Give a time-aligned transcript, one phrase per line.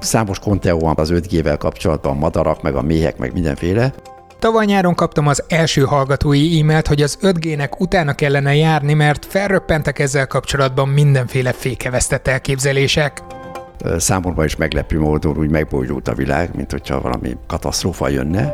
[0.00, 3.92] Számos konteó van az 5G-vel kapcsolatban, madarak, meg a méhek, meg mindenféle.
[4.38, 9.98] Tavaly nyáron kaptam az első hallgatói e-mailt, hogy az 5G-nek utána kellene járni, mert felröppentek
[9.98, 13.22] ezzel kapcsolatban mindenféle fékevesztett elképzelések.
[13.96, 18.52] Számomra is meglepő módon úgy megbójult a világ, mint hogyha valami katasztrófa jönne.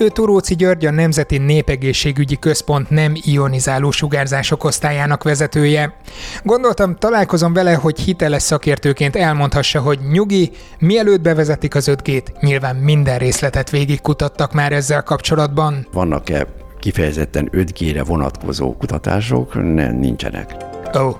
[0.00, 5.94] Ő Turóci György a Nemzeti Népegészségügyi Központ nem ionizáló sugárzások osztályának vezetője.
[6.42, 13.18] Gondoltam, találkozom vele, hogy hiteles szakértőként elmondhassa, hogy nyugi, mielőtt bevezetik az 5G-t, nyilván minden
[13.18, 15.86] részletet végigkutattak már ezzel kapcsolatban.
[15.92, 16.46] Vannak-e
[16.78, 19.54] kifejezetten 5G-re vonatkozó kutatások?
[19.54, 20.54] Nem, nincsenek.
[20.98, 21.16] Ó, oh,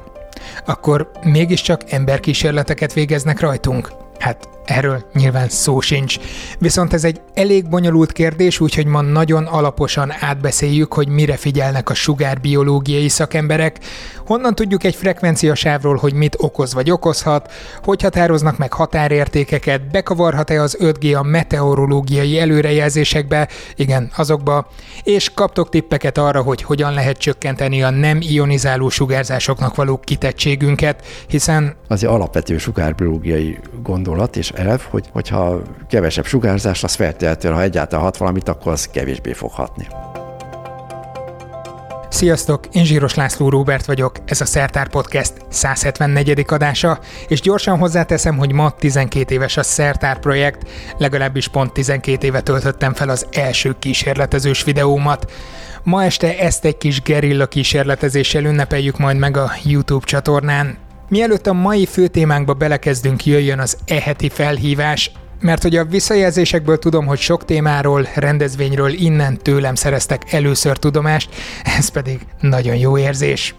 [0.66, 3.92] akkor mégiscsak emberkísérleteket végeznek rajtunk?
[4.18, 6.18] Hát Erről nyilván szó sincs.
[6.58, 11.94] Viszont ez egy elég bonyolult kérdés, úgyhogy ma nagyon alaposan átbeszéljük, hogy mire figyelnek a
[11.94, 13.78] sugárbiológiai szakemberek,
[14.26, 17.52] honnan tudjuk egy frekvenciasávról, hogy mit okoz vagy okozhat,
[17.82, 24.68] hogy határoznak meg határértékeket, bekavarhat-e az 5G a meteorológiai előrejelzésekbe, igen, azokba,
[25.02, 31.76] és kaptok tippeket arra, hogy hogyan lehet csökkenteni a nem ionizáló sugárzásoknak való kitettségünket, hiszen...
[31.88, 38.04] Az egy alapvető sugárbiológiai gondolat, és elv, hogy, hogyha kevesebb sugárzás, az feltétlenül, ha egyáltalán
[38.04, 39.86] hat valamit, akkor az kevésbé fog hatni.
[42.08, 46.44] Sziasztok, én Zsíros László Róbert vagyok, ez a Szertár Podcast 174.
[46.48, 46.98] adása,
[47.28, 52.94] és gyorsan hozzáteszem, hogy ma 12 éves a Szertár projekt, legalábbis pont 12 éve töltöttem
[52.94, 55.32] fel az első kísérletezős videómat.
[55.82, 60.87] Ma este ezt egy kis gerilla kísérletezéssel ünnepeljük majd meg a YouTube csatornán.
[61.08, 67.06] Mielőtt a mai fő témánkba belekezdünk, jöjjön az eheti felhívás, mert hogy a visszajelzésekből tudom,
[67.06, 71.34] hogy sok témáról, rendezvényről innen tőlem szereztek először tudomást,
[71.78, 73.54] ez pedig nagyon jó érzés.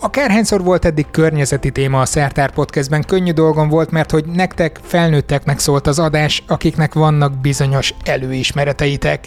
[0.00, 5.58] Akárhányszor volt eddig környezeti téma a Szertár Podcastben, könnyű dolgom volt, mert hogy nektek, felnőtteknek
[5.58, 9.24] szólt az adás, akiknek vannak bizonyos előismereteitek.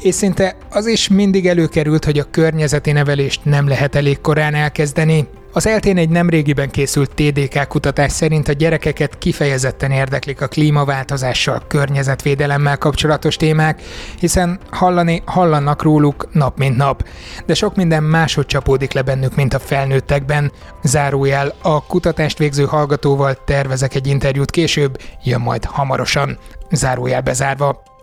[0.00, 5.28] És szinte az is mindig előkerült, hogy a környezeti nevelést nem lehet elég korán elkezdeni,
[5.56, 12.78] az eltén egy nemrégiben készült TDK kutatás szerint a gyerekeket kifejezetten érdeklik a klímaváltozással, környezetvédelemmel
[12.78, 13.82] kapcsolatos témák,
[14.18, 17.08] hiszen hallani, hallanak róluk nap mint nap.
[17.46, 20.52] De sok minden máshogy csapódik le bennük, mint a felnőttekben.
[20.82, 26.38] Zárójel, a kutatást végző hallgatóval tervezek egy interjút később, jön majd hamarosan.
[26.70, 27.93] Zárójel bezárva.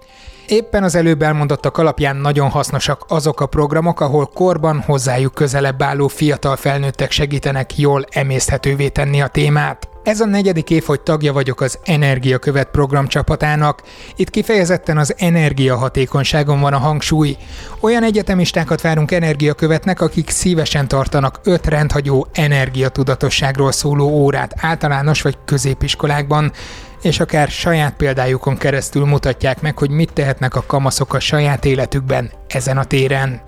[0.52, 6.08] Éppen az előbb elmondottak alapján nagyon hasznosak azok a programok, ahol korban hozzájuk közelebb álló
[6.08, 9.90] fiatal felnőttek segítenek jól emészthetővé tenni a témát.
[10.04, 13.82] Ez a negyedik év, hogy tagja vagyok az Energiakövet program csapatának.
[14.16, 17.38] Itt kifejezetten az energiahatékonyságon van a hangsúly.
[17.80, 26.52] Olyan egyetemistákat várunk energiakövetnek, akik szívesen tartanak öt rendhagyó energiatudatosságról szóló órát általános vagy középiskolákban
[27.02, 32.32] és akár saját példájukon keresztül mutatják meg, hogy mit tehetnek a kamaszok a saját életükben
[32.48, 33.42] ezen a téren.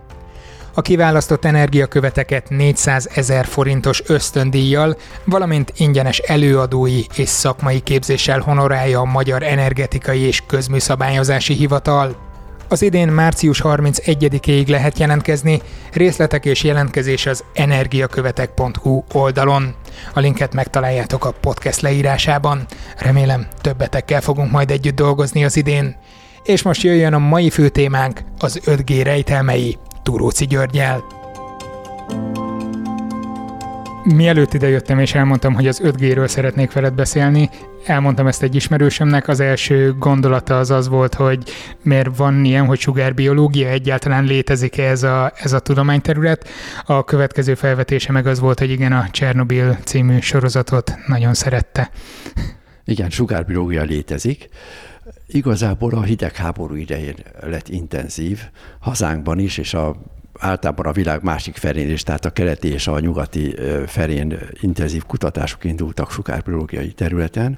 [0.75, 9.06] A kiválasztott energiaköveteket 400 ezer forintos ösztöndíjjal, valamint ingyenes előadói és szakmai képzéssel honorálja a
[9.06, 12.33] Magyar Energetikai és Közműszabályozási Hivatal.
[12.68, 15.62] Az idén március 31-ig lehet jelentkezni,
[15.94, 19.75] részletek és jelentkezés az energiakövetek.hu oldalon.
[20.13, 22.66] A linket megtaláljátok a podcast leírásában.
[22.97, 25.96] Remélem többetekkel fogunk majd együtt dolgozni az idén.
[26.44, 31.03] És most jöjjön a mai fő témánk, az 5G rejtelmei Turóci Györgyel.
[34.06, 37.50] Mielőtt idejöttem és elmondtam, hogy az 5G-ről szeretnék veled beszélni,
[37.86, 41.44] elmondtam ezt egy ismerősömnek, az első gondolata az az volt, hogy
[41.81, 46.50] miért van ilyen, hogy sugárbiológia egyáltalán létezik -e ez a, ez a tudományterület.
[46.86, 51.90] A következő felvetése meg az volt, hogy igen, a Csernobil című sorozatot nagyon szerette.
[52.86, 54.50] Igen, sugárbiológia létezik.
[55.28, 58.40] Igazából a hidegháború idején lett intenzív
[58.80, 59.96] hazánkban is, és a
[60.44, 63.56] általában a világ másik felén is, tehát a keleti és a nyugati
[63.88, 67.57] felén intenzív kutatások indultak sugárbiológiai területen,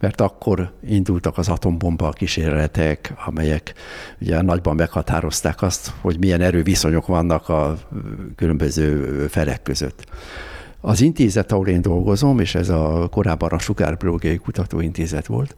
[0.00, 3.74] mert akkor indultak az atombomba kísérletek, amelyek
[4.20, 7.78] ugye nagyban meghatározták azt, hogy milyen erőviszonyok vannak a
[8.36, 10.04] különböző felek között.
[10.84, 15.54] Az intézet, ahol én dolgozom, és ez a korábban a Sugárbiológiai Kutatóintézet volt,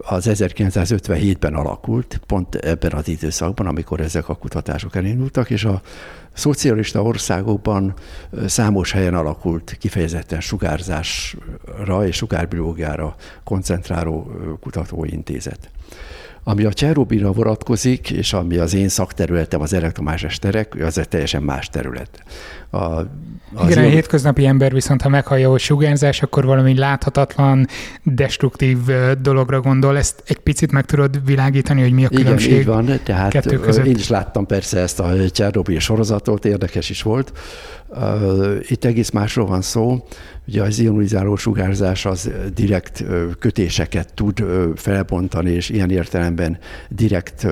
[0.00, 5.80] az 1957-ben alakult, pont ebben az időszakban, amikor ezek a kutatások elindultak, és a
[6.32, 7.94] szocialista országokban
[8.46, 13.14] számos helyen alakult kifejezetten sugárzásra és sugárbiológiára
[13.44, 15.70] koncentráló kutatóintézet.
[16.48, 21.42] Ami a Csernobilra vonatkozik, és ami az én szakterületem, az elektromágneses terek, az egy teljesen
[21.42, 22.22] más terület.
[22.70, 23.06] A, az
[23.70, 27.66] Igen, a hétköznapi ember viszont, ha meghallja, hogy sugárzás, akkor valami láthatatlan,
[28.02, 28.78] destruktív
[29.20, 29.96] dologra gondol.
[29.96, 33.00] Ezt egy picit meg tudod világítani, hogy mi a különbség Igen, így van.
[33.02, 33.86] Tehát kettő között?
[33.86, 37.32] én is láttam persze ezt a Csernobil sorozatot, érdekes is volt.
[38.60, 40.04] Itt egész másról van szó.
[40.48, 43.04] Ugye az ionizáló sugárzás az direkt
[43.38, 44.44] kötéseket tud
[44.74, 46.58] felbontani, és ilyen értelemben
[46.88, 47.46] direkt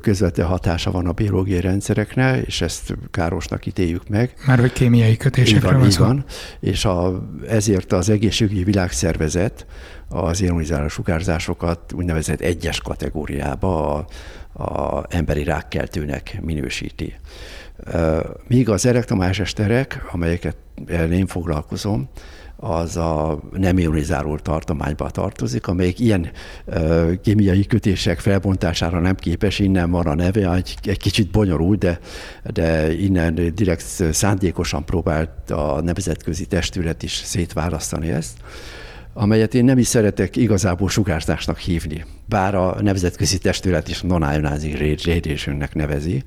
[0.00, 4.34] közvetlen hatása van a biológiai rendszerekre, és ezt károsnak ítéljük meg.
[4.46, 6.24] Már hogy kémiai kötésekre van, van, van.
[6.60, 9.66] És a, ezért az egészségügyi világszervezet
[10.08, 14.06] az ionizáló sugárzásokat úgynevezett egyes kategóriába a,
[14.62, 17.14] a emberi rákkeltőnek minősíti.
[18.46, 20.56] Míg az elektromágneses terek, amelyeket
[21.10, 22.08] én foglalkozom,
[22.56, 26.30] az a nem ionizáló tartományba tartozik, amelyik ilyen
[27.22, 31.98] kémiai kötések felbontására nem képes, innen van a neve, egy, egy kicsit bonyolult, de,
[32.44, 38.38] de innen direkt szándékosan próbált a nemzetközi testület is szétválasztani ezt
[39.14, 45.74] amelyet én nem is szeretek igazából sugárzásnak hívni, bár a nemzetközi testület is non-ionizing radiationnek
[45.74, 46.22] nevezi,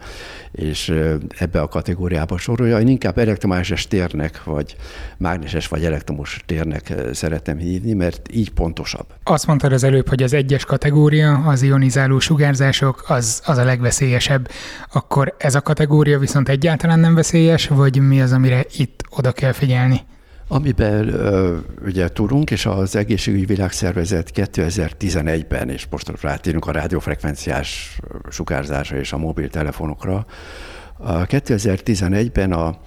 [0.51, 0.93] és
[1.37, 2.79] ebbe a kategóriába sorolja.
[2.79, 4.75] Én inkább elektromágneses térnek, vagy
[5.17, 9.05] mágneses vagy elektromos térnek szeretem hívni, mert így pontosabb.
[9.23, 14.49] Azt mondtad az előbb, hogy az egyes kategória, az ionizáló sugárzások, az, az a legveszélyesebb.
[14.91, 19.51] Akkor ez a kategória viszont egyáltalán nem veszélyes, vagy mi az, amire itt oda kell
[19.51, 20.01] figyelni?
[20.47, 21.15] Amiben
[21.85, 27.99] ugye tudunk, és az Egészségügyi Világszervezet 2011-ben, és most rátérünk a rádiófrekvenciás
[28.29, 30.25] sugárzásra és a mobiltelefonokra,
[31.03, 32.77] 2011-ben a,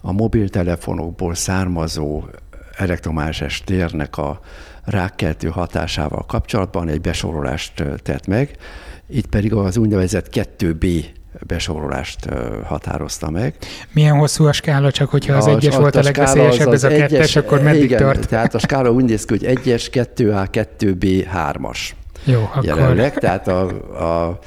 [0.00, 2.24] a mobiltelefonokból származó
[2.76, 4.40] elektromágneses térnek a
[4.84, 8.56] rákkeltő hatásával kapcsolatban egy besorolást tett meg,
[9.06, 11.04] itt pedig az úgynevezett 2B
[11.46, 12.28] besorolást
[12.64, 13.54] határozta meg.
[13.92, 16.84] Milyen hosszú a skála, csak hogyha az a, egyes volt a, a legveszélyesebb, az ez
[16.84, 18.28] a egyes, kettes, akkor meddig igen, tart?
[18.28, 21.78] Tehát a skála úgy néz ki, hogy egyes, 2A, 2B, 3-as.
[22.24, 23.20] Jó, jelenleg, akkor...
[23.20, 23.60] tehát a,
[24.26, 24.38] a,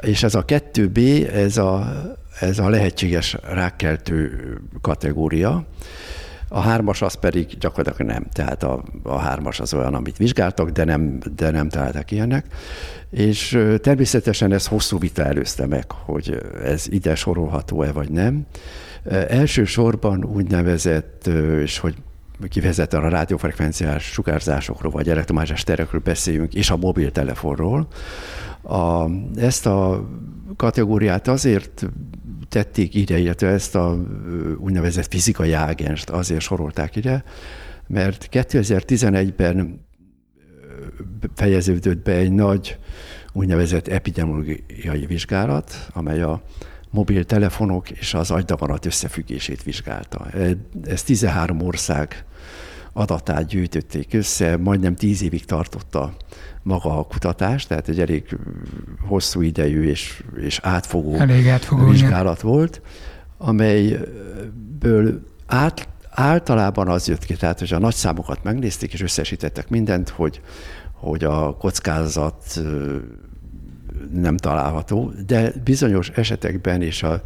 [0.00, 1.92] és ez a 2B, ez a,
[2.40, 4.40] ez a lehetséges rákkeltő
[4.80, 5.64] kategória.
[6.54, 10.84] A hármas az pedig gyakorlatilag nem, tehát a, a hármas az olyan, amit vizsgáltak, de
[10.84, 12.46] nem, de nem találtak ilyenek.
[13.10, 18.46] És természetesen ez hosszú vita előzte meg, hogy ez ide sorolható-e vagy nem.
[19.28, 21.26] Elsősorban úgynevezett,
[21.62, 21.94] és hogy
[22.48, 27.86] kivezetten a rádiófrekvenciás sugárzásokról, vagy elektromágneses terekről beszéljünk, és a mobiltelefonról.
[28.62, 29.04] A,
[29.36, 30.08] ezt a
[30.56, 31.86] kategóriát azért
[32.52, 33.98] tették ide, illetve ezt a
[34.58, 37.24] úgynevezett fizikai ágenst azért sorolták ide,
[37.86, 39.86] mert 2011-ben
[41.34, 42.78] fejeződött be egy nagy
[43.32, 46.42] úgynevezett epidemiológiai vizsgálat, amely a
[46.90, 50.26] mobiltelefonok és az agydaganat összefüggését vizsgálta.
[50.84, 52.24] Ez 13 ország
[52.92, 56.12] adatát gyűjtötték össze, majdnem 10 évig tartotta
[56.62, 58.38] maga a kutatás, tehát egy elég
[59.08, 62.50] hosszú idejű és, és átfogó, elég átfogó vizsgálat igen.
[62.50, 62.80] volt,
[63.38, 70.08] amelyből át, általában az jött ki, tehát hogy a nagy számokat megnézték és összesítettek mindent,
[70.08, 70.40] hogy,
[70.92, 72.60] hogy a kockázat
[74.12, 77.22] nem található, de bizonyos esetekben is a,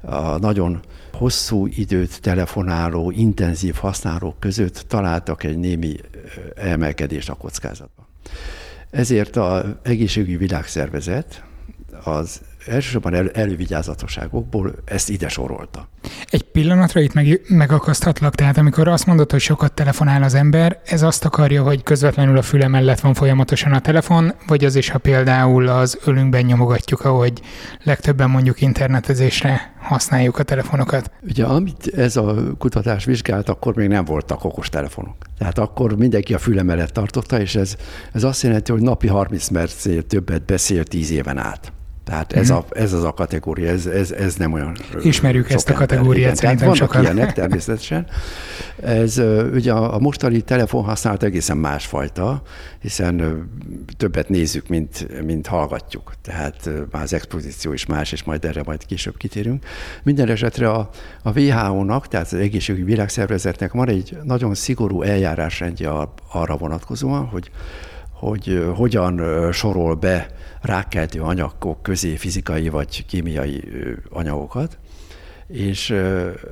[0.00, 0.80] a nagyon
[1.16, 5.96] hosszú időt telefonáló, intenzív használók között találtak egy némi
[6.54, 8.06] emelkedést a kockázatban.
[8.90, 11.44] Ezért az egészségügyi világszervezet
[12.04, 15.88] az elsősorban el, elővigyázatosságokból ezt ide sorolta.
[16.30, 21.02] Egy pillanatra itt meg, megakaszthatlak, tehát amikor azt mondod, hogy sokat telefonál az ember, ez
[21.02, 24.98] azt akarja, hogy közvetlenül a füle mellett van folyamatosan a telefon, vagy az is, ha
[24.98, 27.40] például az ölünkben nyomogatjuk, ahogy
[27.82, 31.10] legtöbben mondjuk internetezésre használjuk a telefonokat.
[31.22, 35.16] Ugye amit ez a kutatás vizsgált, akkor még nem voltak okos telefonok.
[35.38, 37.76] Tehát akkor mindenki a füle mellett tartotta, és ez,
[38.12, 41.72] ez azt jelenti, hogy napi 30 percnél többet beszél 10 éven át.
[42.06, 42.54] Tehát ez, mm.
[42.54, 46.34] a, ez az a kategória, ez, ez, ez nem olyan Ismerjük ezt a kategóriát igen,
[46.34, 47.02] szerintem vannak sokan.
[47.02, 48.06] ilyenek természetesen.
[48.82, 49.18] Ez
[49.52, 52.42] ugye a, a mostani telefonhasználat egészen másfajta,
[52.80, 53.46] hiszen
[53.96, 56.12] többet nézzük, mint, mint hallgatjuk.
[56.22, 59.64] Tehát már az expozíció is más, és majd erre majd később kitérünk.
[60.02, 60.90] Minden esetre a,
[61.22, 65.90] a WHO-nak, tehát az Egészségügyi Világszervezetnek van egy nagyon szigorú eljárásrendje
[66.32, 67.50] arra vonatkozóan, hogy
[68.18, 69.20] hogy hogyan
[69.52, 70.26] sorol be
[70.60, 73.64] rákkeltő anyagok közé fizikai vagy kémiai
[74.10, 74.78] anyagokat,
[75.46, 75.90] és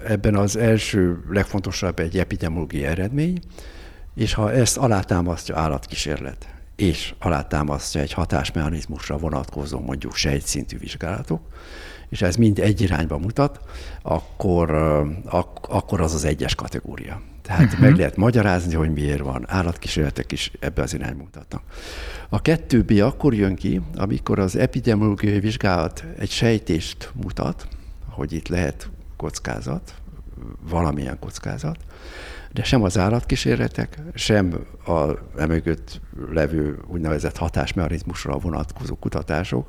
[0.06, 3.38] ebben az első legfontosabb egy epidemiológiai eredmény,
[4.14, 6.49] és ha ezt alátámasztja állatkísérlet.
[6.76, 11.40] és alátámasztja egy hatásmechanizmusra vonatkozó mondjuk sejtszintű vizsgálatok,
[12.09, 13.61] és ez mind egy irányba mutat,
[14.02, 14.71] akkor,
[15.25, 17.21] ak- akkor az az egyes kategória.
[17.44, 17.80] Tehát uh-huh.
[17.80, 19.44] meg lehet magyarázni, hogy miért van.
[19.48, 21.62] Állatkísérletek is ebbe az irányba mutatnak.
[22.28, 27.68] A kettő B akkor jön ki, amikor az epidemiológiai vizsgálat egy sejtést mutat,
[28.08, 29.94] hogy itt lehet kockázat,
[30.68, 31.76] valamilyen kockázat,
[32.52, 36.00] de sem az állatkísérletek, sem a emögött
[36.32, 39.68] levő úgynevezett hatásmechanizmusra vonatkozó kutatások,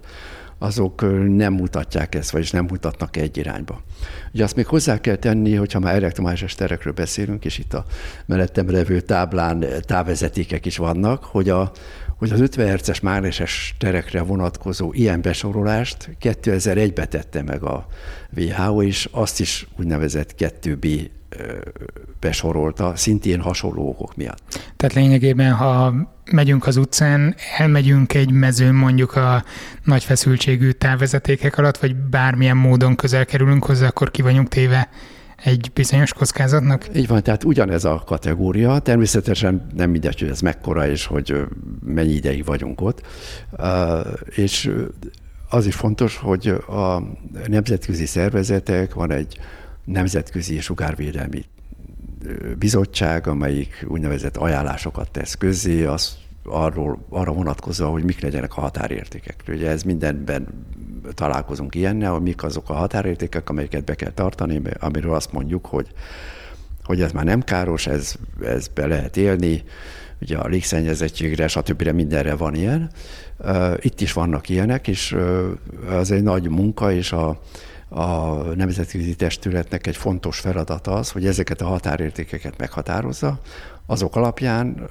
[0.59, 1.01] azok
[1.35, 3.81] nem mutatják ezt, vagyis nem mutatnak egy irányba.
[4.33, 7.85] Ugye azt még hozzá kell tenni, hogyha már elektromágneses terekről beszélünk, és itt a
[8.25, 11.71] mellettem levő táblán távvezetékek is vannak, hogy a,
[12.17, 17.87] hogy az 50 Hz-es mágneses terekre vonatkozó ilyen besorolást 2001-be tette meg a
[18.37, 21.09] WHO, és azt is úgynevezett 2B
[22.19, 24.71] besorolta, szintén hasonló okok miatt.
[24.77, 25.93] Tehát lényegében, ha
[26.31, 29.43] megyünk az utcán, elmegyünk egy mezőn mondjuk a
[29.83, 34.89] nagy feszültségű távvezetékek alatt, vagy bármilyen módon közel kerülünk hozzá, akkor ki vagyunk téve
[35.43, 36.87] egy bizonyos kockázatnak?
[36.95, 38.79] Így van, tehát ugyanez a kategória.
[38.79, 41.35] Természetesen nem mindegy, hogy ez mekkora, és hogy
[41.85, 43.01] mennyi ideig vagyunk ott.
[44.25, 44.71] És
[45.49, 47.01] az is fontos, hogy a
[47.47, 49.39] nemzetközi szervezetek, van egy
[49.85, 51.45] nemzetközi sugárvédelmi
[52.57, 59.43] bizottság, amelyik úgynevezett ajánlásokat tesz közzé, az arról, arra vonatkozva, hogy mik legyenek a határértékek.
[59.47, 60.47] Ugye ez mindenben
[61.13, 65.87] találkozunk ilyennel, hogy mik azok a határértékek, amelyeket be kell tartani, amiről azt mondjuk, hogy,
[66.83, 69.63] hogy ez már nem káros, ez, ez be lehet élni,
[70.21, 71.87] ugye a légszennyezettségre, stb.
[71.87, 72.89] mindenre van ilyen.
[73.79, 75.17] Itt is vannak ilyenek, és
[75.89, 77.41] az egy nagy munka, és a,
[77.95, 83.39] a nemzetközi testületnek egy fontos feladata az, hogy ezeket a határértékeket meghatározza,
[83.85, 84.89] azok alapján,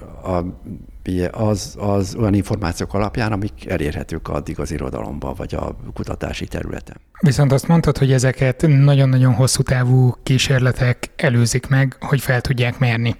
[1.31, 6.95] az, az olyan információk alapján, amik elérhetők addig az irodalomban, vagy a kutatási területen.
[7.19, 13.15] Viszont azt mondtad, hogy ezeket nagyon-nagyon hosszú távú kísérletek előzik meg, hogy fel tudják mérni.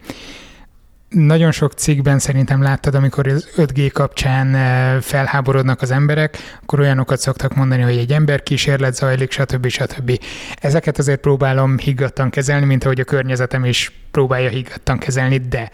[1.10, 7.20] Nagyon sok cikkben szerintem láttad, amikor az 5G kapcsán eh, felháborodnak az emberek, akkor olyanokat
[7.20, 9.68] szoktak mondani, hogy egy ember kísérlet zajlik, stb.
[9.68, 10.20] stb.
[10.56, 15.70] Ezeket azért próbálom higgadtan kezelni, mint ahogy a környezetem is próbálja higgadtan kezelni, de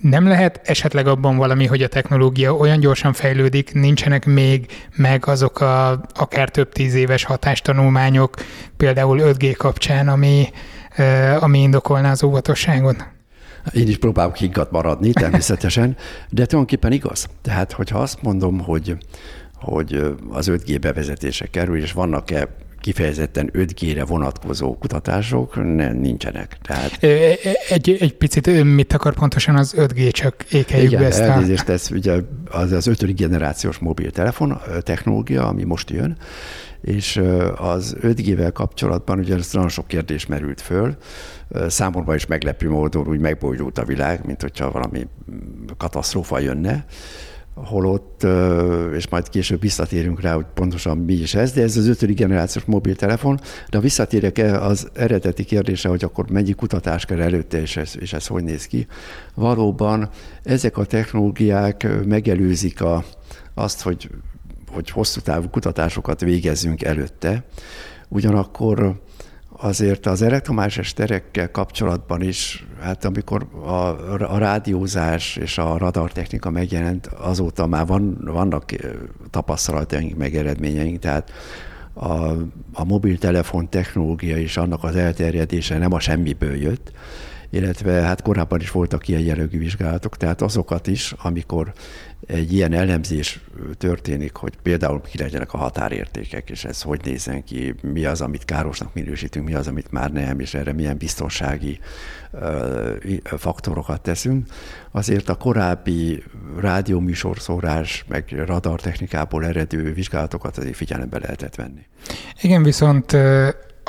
[0.00, 5.60] nem lehet esetleg abban valami, hogy a technológia olyan gyorsan fejlődik, nincsenek még meg azok
[5.60, 8.34] a akár több tíz éves hatástanulmányok,
[8.76, 10.48] például 5G kapcsán, ami,
[10.90, 13.18] eh, ami indokolná az óvatosságot?
[13.72, 15.96] Én is próbálok higgadt maradni, természetesen,
[16.30, 17.26] de tulajdonképpen igaz.
[17.42, 18.96] Tehát, hogyha azt mondom, hogy,
[19.54, 22.48] hogy az 5G bevezetése kerül, és vannak-e
[22.80, 26.56] kifejezetten 5G-re vonatkozó kutatások nem, nincsenek.
[26.62, 27.02] Tehát...
[27.68, 31.72] Egy, egy picit mit akar pontosan az 5G, csak ékeljük Igen, ezt elnézést, a...
[31.72, 32.12] ez ugye
[32.50, 36.16] az az ötödik generációs mobiltelefon technológia, ami most jön,
[36.82, 37.22] és
[37.56, 40.96] az 5G-vel kapcsolatban ugye nagyon sok kérdés merült föl,
[41.66, 45.06] számomra is meglepő módon úgy megbójdult a világ, mint hogyha valami
[45.76, 46.84] katasztrófa jönne,
[47.54, 48.26] holott,
[48.94, 52.64] és majd később visszatérünk rá, hogy pontosan mi is ez, de ez az ötödik generációs
[52.64, 57.76] mobiltelefon, de ha visszatérek -e az eredeti kérdése, hogy akkor mennyi kutatás kell előtte, és
[57.76, 58.86] ez, és ez hogy néz ki,
[59.34, 60.08] valóban
[60.42, 63.04] ezek a technológiák megelőzik a,
[63.54, 64.10] azt, hogy,
[64.72, 67.44] hogy hosszú távú kutatásokat végezzünk előtte,
[68.08, 69.00] ugyanakkor
[69.62, 77.06] azért az elektromágneses terekkel kapcsolatban is, hát amikor a, a rádiózás és a radartechnika megjelent,
[77.06, 78.64] azóta már van, vannak
[79.30, 81.30] tapasztalataink, meg eredményeink, tehát
[81.92, 82.14] a,
[82.72, 86.92] a mobiltelefon technológia és annak az elterjedése nem a semmiből jött,
[87.50, 91.72] illetve hát korábban is voltak ilyen jellegű vizsgálatok, tehát azokat is, amikor
[92.26, 93.40] egy ilyen elemzés
[93.78, 98.44] történik, hogy például ki legyenek a határértékek, és ez hogy nézzen ki, mi az, amit
[98.44, 101.78] károsnak minősítünk, mi az, amit már nem, és erre milyen biztonsági
[103.24, 104.46] faktorokat teszünk.
[104.90, 106.22] Azért a korábbi
[106.58, 111.86] rádióműsorszórás, meg radartechnikából eredő vizsgálatokat azért figyelembe lehetett venni.
[112.40, 113.16] Igen, viszont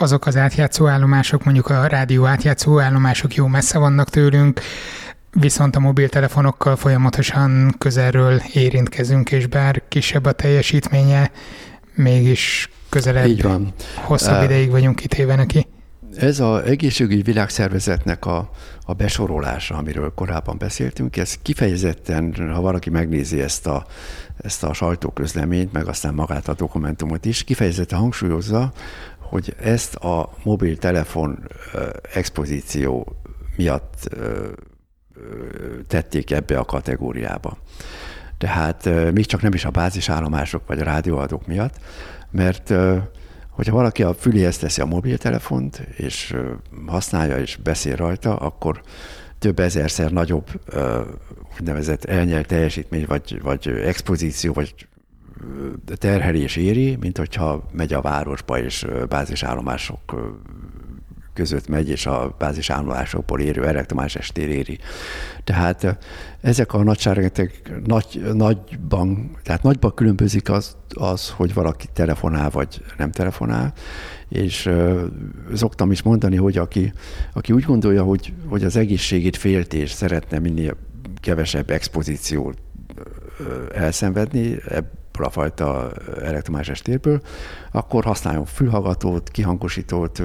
[0.01, 4.61] azok az átjátszó állomások, mondjuk a rádió átjátszó állomások jó messze vannak tőlünk,
[5.31, 11.31] viszont a mobiltelefonokkal folyamatosan közelről érintkezünk, és bár kisebb a teljesítménye,
[11.95, 13.73] mégis közelebb, Így van.
[13.95, 15.67] hosszabb ideig vagyunk kitéve neki.
[16.17, 18.49] Ez az egészségügyi világszervezetnek a,
[18.85, 23.85] a besorolása, amiről korábban beszéltünk, ez kifejezetten, ha valaki megnézi ezt a,
[24.37, 28.71] ezt a sajtóközleményt, meg aztán magát a dokumentumot is, kifejezetten hangsúlyozza,
[29.31, 31.47] hogy ezt a mobiltelefon
[32.13, 33.15] expozíció
[33.57, 34.15] miatt
[35.87, 37.57] tették ebbe a kategóriába.
[38.37, 41.75] Tehát még csak nem is a bázisállomások vagy a rádióadók miatt,
[42.31, 42.73] mert
[43.49, 46.35] hogyha valaki a füléhez teszi a mobiltelefont, és
[46.87, 48.81] használja és beszél rajta, akkor
[49.39, 50.47] több ezerszer nagyobb
[51.59, 54.87] úgynevezett elnyelt teljesítmény, vagy, vagy expozíció, vagy
[55.95, 60.15] terhelés éri, mint hogyha megy a városba, és bázisállomások
[61.33, 64.77] között megy, és a bázisállomásokból érő elektromás estér éri.
[65.43, 65.97] Tehát
[66.41, 73.11] ezek a nagyságretek nagy, nagyban, tehát nagyban különbözik az, az, hogy valaki telefonál, vagy nem
[73.11, 73.73] telefonál,
[74.29, 74.69] és
[75.53, 76.93] szoktam is mondani, hogy aki,
[77.33, 80.77] aki úgy gondolja, hogy, hogy az egészségét félti, és szeretne minél
[81.21, 82.57] kevesebb expozíciót
[83.73, 84.57] elszenvedni,
[85.11, 85.91] ebből a fajta
[86.23, 87.21] elektromágneses térből,
[87.71, 90.21] akkor használjon fülhallgatót, kihangosítót.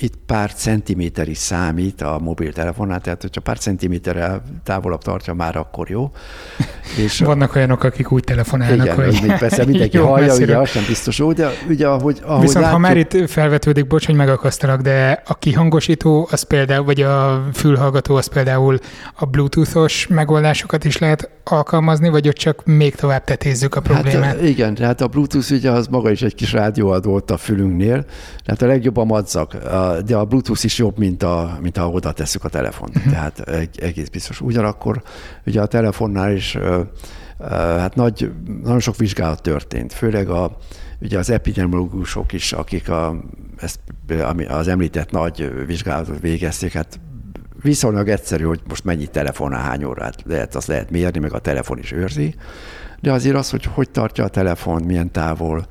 [0.00, 5.90] Itt pár centiméter is számít a mobiltelefonnál, tehát hogyha pár centiméterrel távolabb tartja, már akkor
[5.90, 6.10] jó.
[7.04, 9.14] És Vannak olyanok, akik úgy telefonálnak, igen, hogy...
[9.14, 10.44] Igen, persze mindenki jó, hallja, messzire.
[10.44, 12.82] ugye az sem biztos jó, de ugye ahogy, ahogy Viszont látjuk...
[12.82, 18.14] ha már itt felvetődik, bocs, hogy megakasztalak, de a kihangosító az például, vagy a fülhallgató
[18.14, 18.78] az például
[19.14, 24.24] a bluetoothos megoldásokat is lehet alkalmazni, vagy ott csak még tovább tetézzük a problémát?
[24.24, 27.36] Hát, igen, tehát a bluetooth ugye az maga is egy kis rádió előadó ott a
[27.36, 28.04] fülünknél,
[28.44, 29.56] tehát a legjobb a madzak,
[30.04, 32.96] de a Bluetooth is jobb, mint, a, mint ha oda tesszük a telefont.
[32.96, 33.12] Uh-huh.
[33.12, 33.40] Tehát
[33.76, 34.40] egész biztos.
[34.40, 35.02] Ugyanakkor
[35.46, 36.58] ugye a telefonnál is
[37.50, 38.30] hát nagy,
[38.62, 40.56] nagyon sok vizsgálat történt, főleg a,
[41.00, 43.16] ugye az epidemiológusok is, akik a,
[43.56, 43.80] ezt,
[44.48, 47.00] az említett nagy vizsgálatot végezték, hát
[47.62, 51.78] viszonylag egyszerű, hogy most mennyi telefonál, hány órát lehet, azt lehet mérni, meg a telefon
[51.78, 52.34] is őrzi,
[53.00, 55.66] de azért az, hogy hogy tartja a telefon, milyen távol,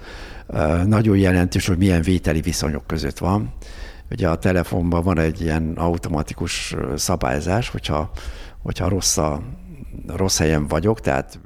[0.86, 3.54] nagyon jelentős, hogy milyen vételi viszonyok között van.
[4.12, 8.12] Ugye a telefonban van egy ilyen automatikus szabályzás, hogyha,
[8.62, 9.42] hogyha rossz, a,
[10.08, 11.40] rossz helyen vagyok, tehát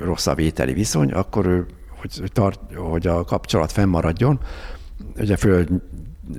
[0.00, 1.66] rossz a vételi viszony, akkor ő,
[2.00, 4.40] hogy, tart, hogy a kapcsolat fennmaradjon,
[5.16, 5.66] ugye föl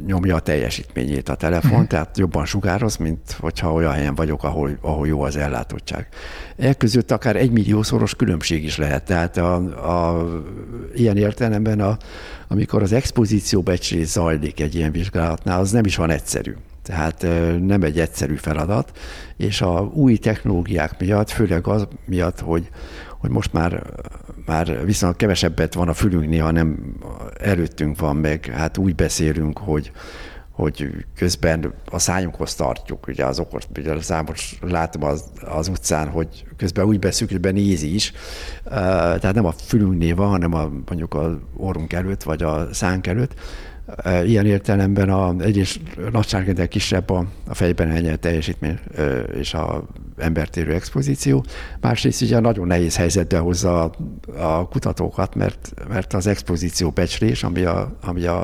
[0.05, 1.87] nyomja a teljesítményét a telefon, hmm.
[1.87, 6.07] tehát jobban sugároz, mint hogyha olyan helyen vagyok, ahol, ahol jó az ellátottság.
[6.57, 9.03] E között akár egy milliószoros különbség is lehet.
[9.03, 9.55] Tehát a,
[10.15, 10.27] a,
[10.93, 11.97] ilyen értelemben, a,
[12.47, 16.53] amikor az expozíció becslés zajlik egy ilyen vizsgálatnál, az nem is van egyszerű.
[16.83, 17.27] Tehát
[17.61, 18.97] nem egy egyszerű feladat,
[19.37, 22.69] és a új technológiák miatt, főleg az miatt, hogy,
[23.19, 23.83] hogy most már,
[24.45, 26.95] már viszont kevesebbet van a fülünknél, hanem
[27.39, 29.91] előttünk van meg, hát úgy beszélünk, hogy,
[30.51, 36.45] hogy közben a szájunkhoz tartjuk, ugye az okos, ugye számos látom az, az utcán, hogy
[36.57, 38.11] közben úgy beszélünk, hogy ben nézi is,
[38.63, 43.33] tehát nem a fülünknél van, hanem a, mondjuk a orrunk előtt, vagy a szánk előtt,
[44.25, 45.79] Ilyen értelemben a, egyrészt
[46.11, 48.79] nagyságrendel kisebb a, a fejben elnyert teljesítmény
[49.35, 49.83] és a
[50.17, 51.45] embertérő expozíció.
[51.81, 53.91] Másrészt ugye nagyon nehéz helyzetbe hozza a,
[54.37, 58.43] a kutatókat, mert, mert az expozíció becslés, ami a, ami a,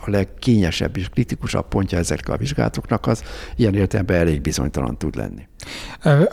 [0.00, 3.22] a legkényesebb és kritikusabb pontja ezeknek a vizsgálatoknak, az
[3.56, 5.46] ilyen értelemben elég bizonytalan tud lenni.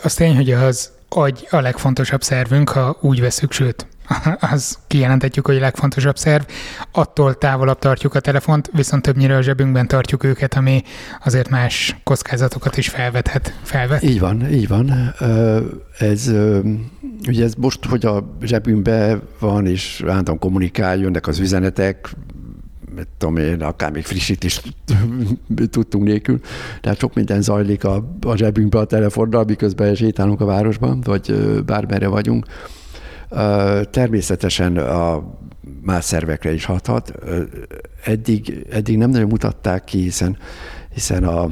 [0.02, 3.86] Az tény, hogy az agy a legfontosabb szervünk, ha úgy veszük, sőt,
[4.52, 6.44] az kijelenthetjük, hogy a legfontosabb szerv.
[6.92, 10.82] Attól távolabb tartjuk a telefont, viszont többnyire a zsebünkben tartjuk őket, ami
[11.24, 13.54] azért más kockázatokat is felvethet.
[13.62, 14.02] Felvet.
[14.02, 15.14] Így van, így van.
[15.98, 16.32] Ez,
[17.28, 22.10] ugye ez most, hogy a zsebünkben van, és állandóan kommunikál, jönnek az üzenetek,
[22.94, 24.62] mit tudom én, akár még frissítés
[25.70, 26.40] tudtunk nélkül.
[26.80, 31.34] Tehát sok minden zajlik a, a zsebünkbe a telefonnal, miközben sétálunk a városban, vagy
[31.66, 32.46] bármerre vagyunk.
[33.90, 35.22] Természetesen a
[35.82, 37.12] más szervekre is hathat.
[38.04, 40.36] Eddig, eddig nem nagyon mutatták ki, hiszen,
[40.92, 41.50] hiszen a,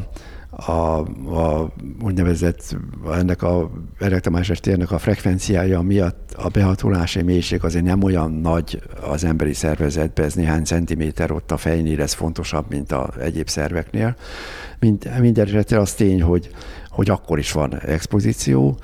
[0.56, 0.98] a,
[1.38, 2.76] a úgynevezett
[3.12, 9.24] ennek a elektromágneses térnek a frekvenciája miatt a behatolási mélység azért nem olyan nagy az
[9.24, 14.16] emberi szervezetben, ez néhány centiméter ott a fejnél, ez fontosabb, mint a egyéb szerveknél.
[14.78, 16.50] Mind, minden esetre az tény, hogy,
[16.94, 18.76] hogy akkor is van expozíció.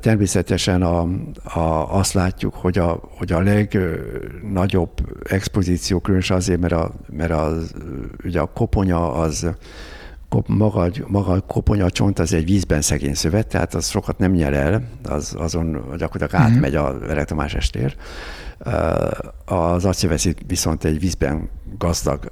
[0.00, 1.00] Természetesen a,
[1.42, 4.90] a, azt látjuk, hogy a, hogy a legnagyobb
[5.22, 7.72] expozíció különösen azért, mert a, mert az,
[8.24, 9.46] ugye a koponya az
[10.46, 14.52] maga, maga a koponya csont az egy vízben szegény szövet, tehát az sokat nem nyer
[14.52, 16.54] el, az, azon gyakorlatilag mm-hmm.
[16.54, 17.96] átmegy az elektromágneses tér.
[19.44, 22.30] Az acélveszít viszont egy vízben gazdag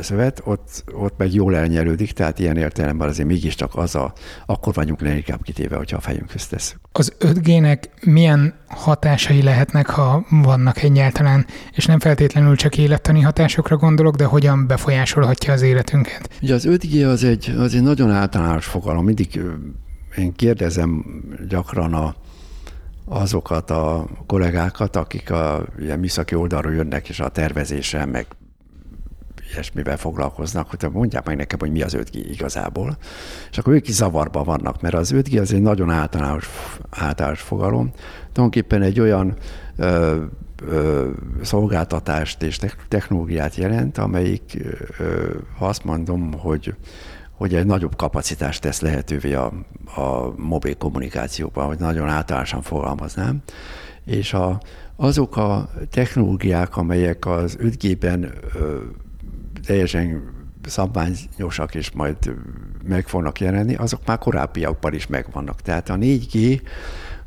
[0.00, 4.12] szövet, ott, ott meg jól elnyerődik, tehát ilyen értelemben azért mégiscsak az a,
[4.46, 6.78] akkor vagyunk leginkább kitéve, hogyha a fejünkhöz tesszük.
[6.92, 14.14] Az 5G-nek milyen hatásai lehetnek, ha vannak egyáltalán, és nem feltétlenül csak élettani hatásokra gondolok,
[14.14, 16.28] de hogyan befolyásolhatja az életünket?
[16.42, 19.04] Ugye az 5G az egy, az egy nagyon általános fogalom.
[19.04, 19.40] Mindig
[20.16, 21.04] én kérdezem
[21.48, 22.14] gyakran a,
[23.12, 28.26] azokat a kollégákat, akik a ilyen műszaki oldalról jönnek, és a tervezéssel, meg
[29.52, 32.96] ilyesmivel foglalkoznak, hogy mondják meg nekem, hogy mi az 5G igazából.
[33.50, 36.50] És akkor ők is zavarban vannak, mert az 5G az egy nagyon általános,
[36.90, 37.90] általános fogalom.
[38.32, 39.36] Tulajdonképpen egy olyan
[39.76, 40.22] ö,
[40.66, 41.10] ö,
[41.42, 44.58] szolgáltatást és technológiát jelent, amelyik,
[44.98, 46.74] ö, azt mondom, hogy
[47.42, 49.52] hogy egy nagyobb kapacitást tesz lehetővé a,
[49.96, 53.42] a mobil kommunikációban, hogy nagyon általánosan fogalmaznám.
[54.04, 54.60] És a,
[54.96, 58.32] azok a technológiák, amelyek az 5G-ben
[59.66, 60.22] teljesen
[60.66, 62.16] szabványosak, és majd
[62.84, 65.60] meg fognak jelenni, azok már korábbiakban is megvannak.
[65.60, 66.60] Tehát a 4G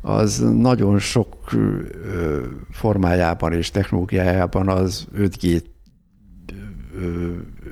[0.00, 1.36] az nagyon sok
[2.70, 5.62] formájában és technológiájában az 5G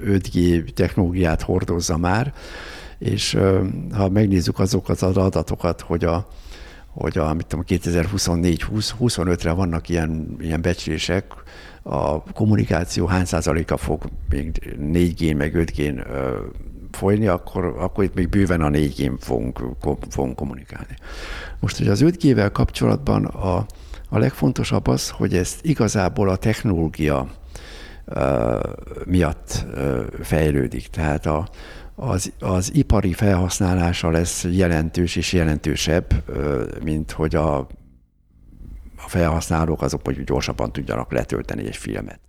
[0.06, 2.32] 5G technológiát hordozza már,
[2.98, 3.38] és
[3.92, 6.28] ha megnézzük azokat az adatokat, hogy a,
[6.88, 11.24] hogy a, mit tudom, 2024-25-re vannak ilyen, ilyen becslések,
[11.82, 16.06] a kommunikáció hány százaléka fog még 4G meg 5G
[16.90, 19.60] folyni, akkor, akkor itt még bőven a 4G fogunk,
[20.10, 20.96] fogunk kommunikálni.
[21.60, 23.66] Most, hogy az 5G-vel kapcsolatban a,
[24.08, 27.28] a legfontosabb az, hogy ezt igazából a technológia
[29.04, 29.66] miatt
[30.22, 30.86] fejlődik.
[30.86, 31.48] Tehát a,
[31.94, 36.24] az, az ipari felhasználása lesz jelentős és jelentősebb,
[36.82, 37.56] mint hogy a,
[38.96, 42.20] a felhasználók azok hogy gyorsabban tudjanak letölteni egy filmet.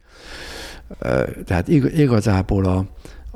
[1.45, 2.85] Tehát igazából a,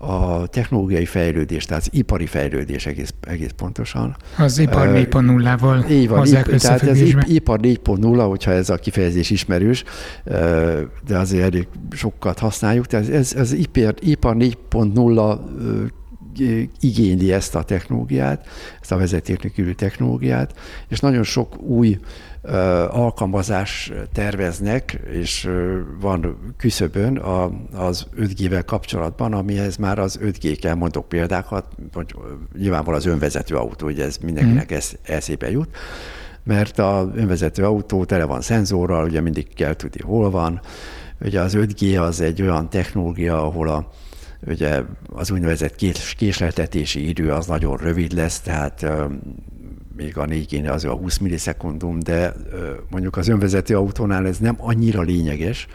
[0.01, 4.15] a technológiai fejlődés, tehát az ipari fejlődés egész, egész pontosan.
[4.37, 9.83] Az ipar 4.0-val Így van, ip, tehát az ipar 4.0, hogyha ez a kifejezés ismerős,
[11.07, 15.39] de azért elég sokat használjuk, tehát ez, ez ipar, ipar 4.0
[16.79, 18.47] igényli ezt a technológiát,
[18.81, 21.99] ezt a vezeték technológiát, és nagyon sok új
[22.89, 25.49] alkalmazás terveznek, és
[25.99, 27.17] van küszöbön
[27.73, 32.15] az 5G-vel kapcsolatban, amihez már az 5G kell, mondok példákat, hogy
[32.57, 34.75] nyilvánvalóan az önvezető autó, hogy ez mindenkinek mm.
[34.75, 35.69] ez eszébe jut,
[36.43, 40.61] mert a önvezető autó tele van szenzorral, ugye mindig kell tudni, hol van.
[41.21, 43.89] Ugye az 5G az egy olyan technológia, ahol a,
[44.47, 44.81] ugye
[45.13, 45.75] az úgynevezett
[46.17, 48.85] késleltetési idő az nagyon rövid lesz, tehát
[49.99, 52.33] még a 4 az a 20 millisekundum, de
[52.89, 55.67] mondjuk az önvezető autónál ez nem annyira lényeges,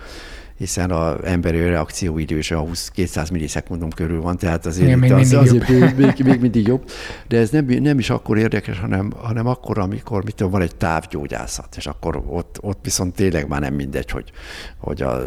[0.58, 5.12] hiszen az emberi reakcióidő is a 20 200 millisekundum körül van, tehát azért, Igen, még,
[5.12, 6.90] az, azért még, még, még, mindig jobb.
[7.28, 10.76] De ez nem, nem is akkor érdekes, hanem, hanem akkor, amikor mit tudom, van egy
[10.76, 14.30] távgyógyászat, és akkor ott, ott viszont tényleg már nem mindegy, hogy,
[14.78, 15.20] hogy, a,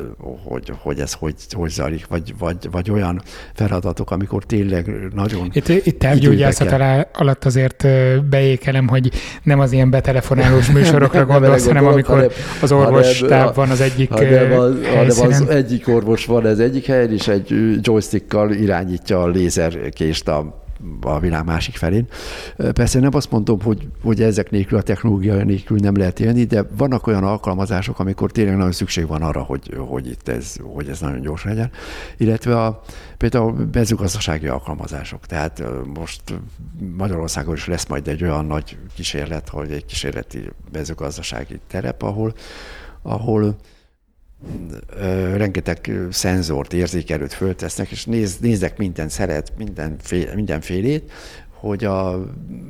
[0.43, 3.21] hogy, hogy ez hogy, hogy zajlik, vagy, vagy, vagy olyan
[3.53, 5.49] feladatok, amikor tényleg nagyon...
[5.53, 7.87] Itt, itt távgyógyászat alá, alatt azért
[8.29, 9.11] beékelem, hogy
[9.43, 15.16] nem az ilyen betelefonálós műsorokra gondolsz, hanem amikor az orvos táv van az egyik hanem,
[15.17, 20.65] hanem az egyik orvos van ez egyik helyen, és egy joystickkal irányítja a lézerkést a
[21.01, 22.07] a világ másik felén.
[22.57, 26.65] Persze nem azt mondom, hogy, hogy ezek nélkül, a technológia nélkül nem lehet élni, de
[26.77, 30.99] vannak olyan alkalmazások, amikor tényleg nagyon szükség van arra, hogy, hogy itt ez, hogy ez
[30.99, 31.71] nagyon gyors legyen.
[32.17, 32.81] Illetve a,
[33.17, 35.25] például a mezőgazdasági alkalmazások.
[35.25, 36.21] Tehát most
[36.97, 42.33] Magyarországon is lesz majd egy olyan nagy kísérlet, hogy egy kísérleti mezőgazdasági terep, ahol,
[43.01, 43.55] ahol
[45.35, 51.11] rengeteg szenzort, érzékelőt föltesznek, és néz, néznek minden szeret, mindenféle, mindenfélét,
[51.59, 52.25] hogy, a,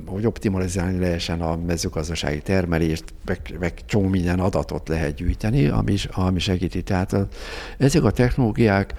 [0.06, 6.40] hogy optimalizálni lehessen a mezőgazdasági termelést, meg, meg csomó minden adatot lehet gyűjteni, ami, ami
[6.40, 6.82] segíti.
[6.82, 7.28] Tehát a,
[7.78, 8.94] ezek a technológiák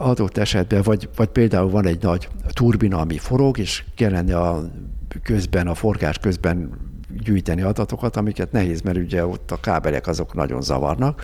[0.00, 4.70] adott esetben, vagy, vagy például van egy nagy turbina, ami forog, és kellene a
[5.22, 6.70] közben, a forgás közben
[7.24, 11.22] gyűjteni adatokat, amiket nehéz, mert ugye ott a kábelek azok nagyon zavarnak,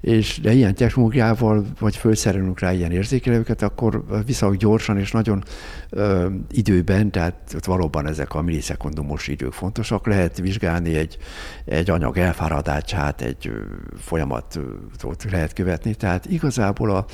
[0.00, 5.44] és de ilyen technológiával, vagy felszerelünk rá ilyen érzékelőket, akkor viszonylag gyorsan és nagyon
[5.90, 11.18] ö, időben, tehát ott valóban ezek a millisekundumos idők fontosak, lehet vizsgálni egy,
[11.64, 13.52] egy anyag elfáradását, egy
[13.96, 17.06] folyamatot lehet követni, tehát igazából a,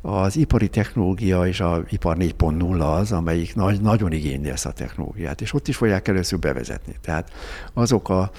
[0.00, 5.40] az ipari technológia és a ipar 4.0 az, amelyik nagy, nagyon igényli ezt a technológiát,
[5.40, 6.94] és ott is fogják először bevezetni.
[7.02, 7.32] Tehát
[7.72, 8.30] azok a,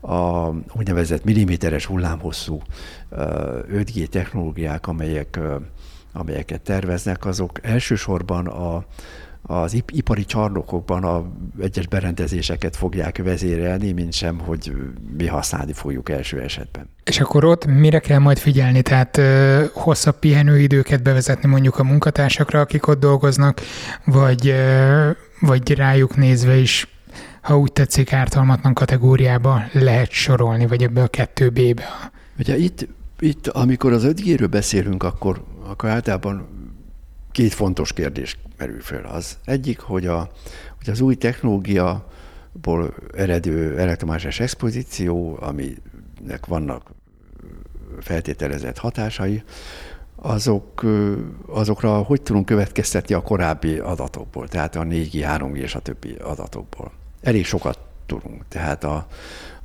[0.00, 2.62] a úgynevezett milliméteres hullámhosszú
[3.16, 5.38] 5G technológiák, amelyek,
[6.12, 8.84] amelyeket terveznek, azok elsősorban a,
[9.42, 11.24] az ipari csarnokokban a
[11.60, 14.72] egyes berendezéseket fogják vezérelni, mint sem, hogy
[15.16, 16.88] mi használni fogjuk első esetben.
[17.04, 18.82] És akkor ott mire kell majd figyelni?
[18.82, 23.60] Tehát ö, hosszabb pihenőidőket bevezetni mondjuk a munkatársakra, akik ott dolgoznak,
[24.04, 26.88] vagy, ö, vagy rájuk nézve is
[27.40, 32.10] ha úgy tetszik, ártalmatlan kategóriába lehet sorolni, vagy ebbe a kettő B-be?
[32.38, 32.88] Ugye itt,
[33.20, 36.48] itt amikor az 5G-ről beszélünk, akkor, akkor általában
[37.32, 39.04] két fontos kérdés merül fel.
[39.04, 40.30] Az egyik, hogy, a,
[40.78, 46.90] hogy az új technológiaból eredő elektromágneses expozíció, aminek vannak
[48.00, 49.42] feltételezett hatásai,
[50.16, 50.86] azok,
[51.46, 56.92] azokra hogy tudunk következtetni a korábbi adatokból, tehát a 4G, 3G és a többi adatokból.
[57.22, 58.44] Elég sokat tudunk.
[58.48, 59.06] Tehát a,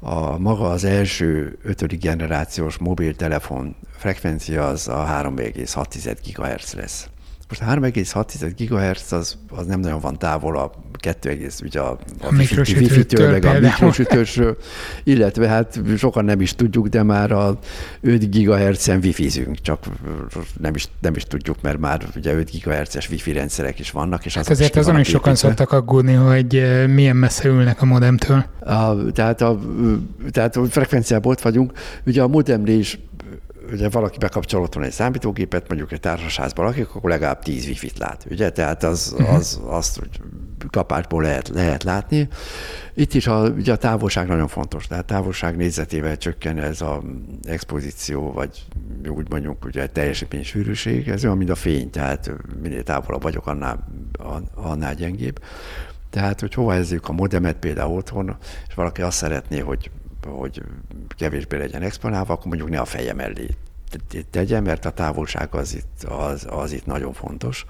[0.05, 7.09] a maga az első ötödik generációs mobiltelefon frekvencia az a 3,6 GHz lesz.
[7.49, 12.33] Most a 3,6 GHz az, az nem nagyon van távol a 2, ugye a, a,
[12.33, 14.57] wifi-től, meg a mikrosütősről,
[15.03, 17.59] illetve hát sokan nem is tudjuk, de már a
[18.01, 19.85] 5 GHz-en wifizünk, csak
[20.59, 24.25] nem is, nem is tudjuk, mert már ugye 5 GHz-es wifi rendszerek is vannak.
[24.25, 28.45] És hát ezért azon is sokan szoktak aggódni, hogy eh, milyen messze ülnek a modemtől.
[28.59, 29.59] A, tehát, a,
[30.31, 31.71] tehát a frekvenciában ott vagyunk.
[32.05, 32.99] Ugye a modemnél is
[33.71, 38.25] ugye valaki bekapcsol otthon egy számítógépet, mondjuk egy társasházban lakik, akkor legalább 10 wifi-t lát,
[38.29, 38.49] ugye?
[38.49, 39.33] Tehát az, uh-huh.
[39.33, 40.09] az, azt hogy
[40.69, 42.27] kapásból lehet, lehet látni.
[42.93, 46.97] Itt is a, ugye a távolság nagyon fontos, tehát távolság nézetével csökken ez az
[47.43, 48.65] expozíció, vagy
[49.07, 53.87] úgy mondjuk ugye teljesítmény sűrűség, ez olyan, mint a fény, tehát minél távolabb vagyok, annál,
[54.55, 55.39] annál gyengébb.
[56.09, 59.91] Tehát, hogy hova helyezzük a modemet például otthon, és valaki azt szeretné, hogy
[60.25, 60.61] hogy
[61.07, 63.47] kevésbé legyen exponálva, akkor mondjuk ne a feje mellé
[64.29, 67.65] tegye, mert a távolság az itt, az, az itt nagyon fontos.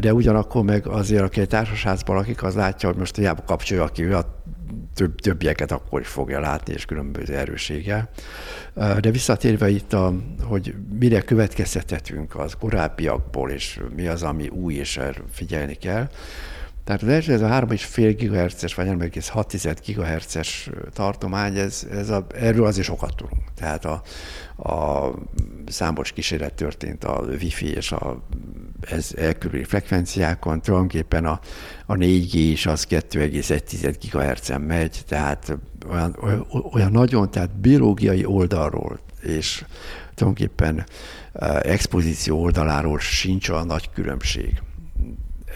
[0.00, 4.04] De ugyanakkor meg azért, aki egy társaságban lakik, az látja, hogy most hiába kapcsolja ki,
[4.04, 4.42] a
[4.94, 8.08] több, többieket akkor is fogja látni, és különböző erőséggel.
[8.74, 15.00] De visszatérve itt, a, hogy mire következtethetünk az korábbiakból, és mi az, ami új, és
[15.30, 16.08] figyelni kell,
[16.84, 22.66] tehát az első, ez a 3,5 GHz-es vagy 3,6 GHz-es tartomány, ez, ez a, erről
[22.66, 23.42] azért sokat tudunk.
[23.54, 24.02] Tehát a,
[24.70, 25.10] a
[25.66, 28.22] számos kísérlet történt a Wi-Fi és a
[28.90, 31.40] ez elkülöni frekvenciákon, tulajdonképpen a,
[31.86, 35.58] a 4G is az 2,1 GHz-en megy, tehát
[35.90, 36.16] olyan,
[36.72, 39.64] olyan nagyon, tehát biológiai oldalról és
[40.14, 40.84] tulajdonképpen
[41.62, 44.62] expozíció oldaláról sincs olyan nagy különbség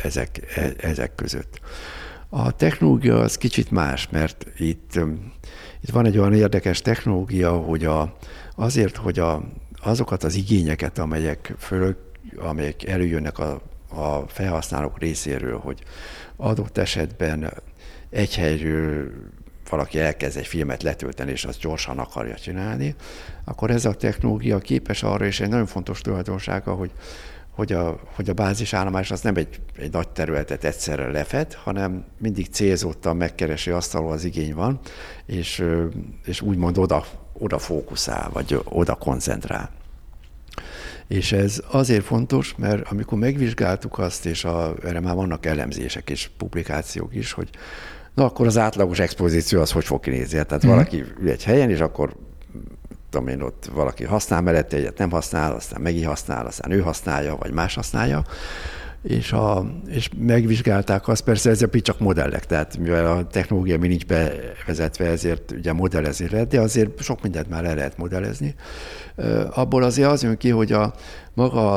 [0.03, 1.61] ezek, e, ezek között.
[2.29, 5.33] A technológia az kicsit más, mert itt, um,
[5.81, 8.17] itt van egy olyan érdekes technológia, hogy a,
[8.55, 9.43] azért, hogy a,
[9.83, 11.97] azokat az igényeket, amelyek, föl,
[12.37, 15.83] amelyek előjönnek a, a felhasználók részéről, hogy
[16.37, 17.53] adott esetben
[18.11, 19.13] egy helyről
[19.71, 22.95] valaki elkezd egy filmet letölteni, és azt gyorsan akarja csinálni,
[23.45, 26.91] akkor ez a technológia képes arra, és egy nagyon fontos tulajdonsága, hogy
[27.59, 32.47] hogy a, hogy a bázisállomás az nem egy, egy nagy területet egyszerre lefed, hanem mindig
[32.51, 34.81] célzottan megkeresi azt, ahol az igény van,
[35.27, 35.65] és,
[36.25, 39.71] és úgymond oda, oda fókuszál, vagy oda koncentrál.
[41.07, 46.31] És ez azért fontos, mert amikor megvizsgáltuk azt, és a, erre már vannak elemzések és
[46.37, 47.49] publikációk is, hogy
[48.15, 50.45] na akkor az átlagos expozíció az hogy fog kinézni.
[50.45, 50.69] Tehát mm.
[50.69, 52.13] valaki ül egy helyen, és akkor
[53.11, 57.37] tudom én, ott valaki használ mellette egyet, nem használ, aztán megint használ, aztán ő használja,
[57.37, 58.25] vagy más használja,
[59.03, 64.07] és, a, és megvizsgálták azt, persze ezek csak modellek, tehát mivel a technológia mi nincs
[64.07, 68.55] bevezetve, ezért ugye modellezni lehet, de azért sok mindent már el lehet modellezni.
[69.51, 70.95] Abból azért az jön ki, hogy a
[71.35, 71.77] maga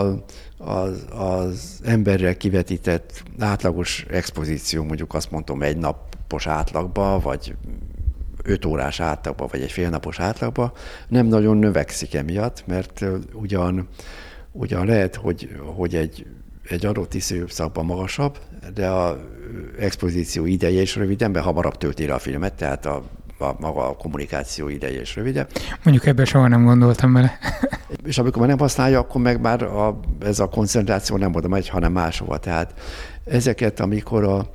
[0.58, 7.56] az, az emberrel kivetített átlagos expozíció, mondjuk azt mondom egy napos átlagba, vagy
[8.44, 10.72] 5 órás átlagba, vagy egy félnapos átlagba,
[11.08, 13.88] nem nagyon növekszik emiatt, mert ugyan,
[14.52, 16.26] ugyan lehet, hogy, hogy egy,
[16.68, 18.38] egy adott időszakban magasabb,
[18.74, 19.20] de a
[19.80, 23.04] expozíció ideje is röviden, mert hamarabb tölti le a filmet, tehát a,
[23.38, 25.50] a maga a kommunikáció ideje is rövidebb.
[25.84, 27.38] Mondjuk ebben soha nem gondoltam bele.
[28.06, 31.70] és amikor már nem használja, akkor meg már a, ez a koncentráció nem oda megy,
[31.70, 32.38] hanem máshova.
[32.38, 32.74] Tehát
[33.26, 34.50] ezeket, amikor a,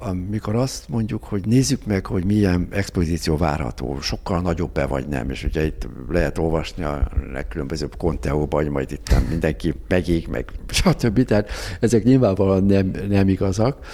[0.00, 5.44] amikor azt mondjuk, hogy nézzük meg, hogy milyen expozíció várható, sokkal nagyobb-e vagy nem, és
[5.44, 11.24] ugye itt lehet olvasni a legkülönbözőbb konteóban, hogy majd itt mindenki megég, meg stb.
[11.24, 13.86] Tehát ezek nyilvánvalóan nem, nem igazak,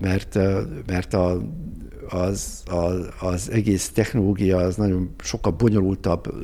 [0.00, 0.38] mert,
[0.86, 1.40] mert a,
[2.08, 6.34] az, az, az egész technológia az nagyon sokkal bonyolultabb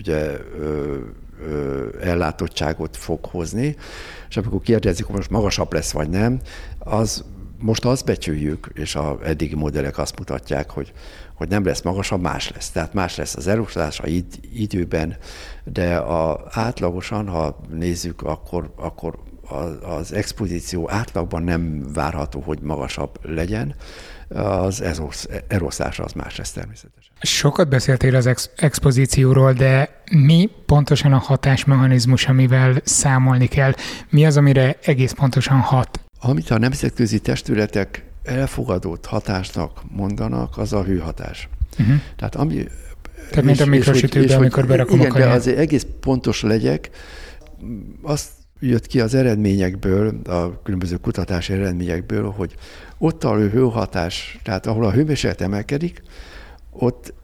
[0.00, 0.38] ugye,
[2.00, 3.76] ellátottságot fog hozni,
[4.28, 6.40] és amikor kérdezik, hogy most magasabb lesz vagy nem,
[6.84, 7.24] az
[7.58, 10.92] most azt becsüljük, és a eddigi modellek azt mutatják, hogy,
[11.34, 12.70] hogy nem lesz magasabb, más lesz.
[12.70, 15.16] Tehát más lesz az eloszlás a id- időben,
[15.64, 19.18] de a, átlagosan, ha nézzük, akkor, akkor
[19.82, 23.74] az expozíció átlagban nem várható, hogy magasabb legyen,
[24.28, 24.82] az
[25.48, 27.12] eroszlása az más ez természetesen.
[27.20, 33.72] Sokat beszéltél az ex- expozícióról, de mi pontosan a hatásmechanizmus, amivel számolni kell?
[34.10, 36.00] Mi az, amire egész pontosan hat?
[36.20, 41.48] Amit a nemzetközi testületek elfogadott hatásnak mondanak, az a hőhatás.
[41.78, 41.96] Uh-huh.
[42.16, 42.66] Tehát ami
[43.30, 45.28] tehát, mint a mikrosütőben, amikor berakom igen, a kaját.
[45.28, 46.90] de azért egész pontos legyek,
[48.02, 48.30] azt
[48.60, 52.54] jött ki az eredményekből, a különböző kutatási eredményekből, hogy
[52.98, 56.02] ott a hőhatás, tehát ahol a hőmérséklet emelkedik,
[56.70, 57.14] ott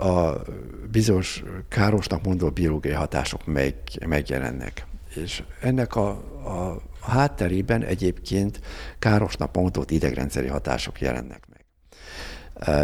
[0.00, 0.42] a
[0.90, 3.74] bizonyos károsnak mondott biológiai hatások meg,
[4.06, 4.86] megjelennek.
[5.14, 6.08] És ennek a,
[6.44, 8.60] a hátterében egyébként
[8.98, 11.62] károsnak mondott idegrendszeri hatások jelennek meg.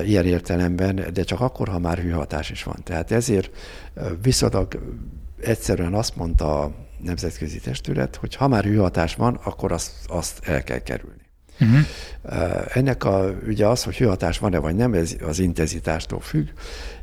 [0.07, 2.77] Ilyen értelemben, de csak akkor, ha már hőhatás is van.
[2.85, 3.51] Tehát ezért
[4.23, 4.97] viszonylag
[5.41, 10.63] egyszerűen azt mondta a nemzetközi testület, hogy ha már hőhatás van, akkor azt, azt el
[10.65, 11.29] kell kerülni.
[11.61, 11.87] Uh-huh.
[12.73, 16.49] Ennek a, ugye az, hogy hőhatás van-e vagy nem, ez az intenzitástól függ,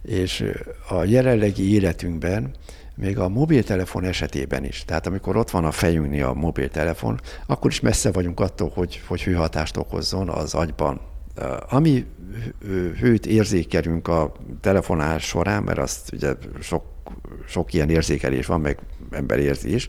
[0.01, 0.43] és
[0.89, 2.55] a jelenlegi életünkben
[2.97, 7.79] még a mobiltelefon esetében is, tehát amikor ott van a fejünknél a mobiltelefon, akkor is
[7.79, 10.99] messze vagyunk attól, hogy, hogy hőhatást okozzon az agyban.
[11.69, 12.05] Ami
[12.99, 14.31] hőt érzékelünk a
[14.61, 16.83] telefonás során, mert azt ugye sok,
[17.47, 18.79] sok ilyen érzékelés van, meg
[19.11, 19.87] ember érzi is,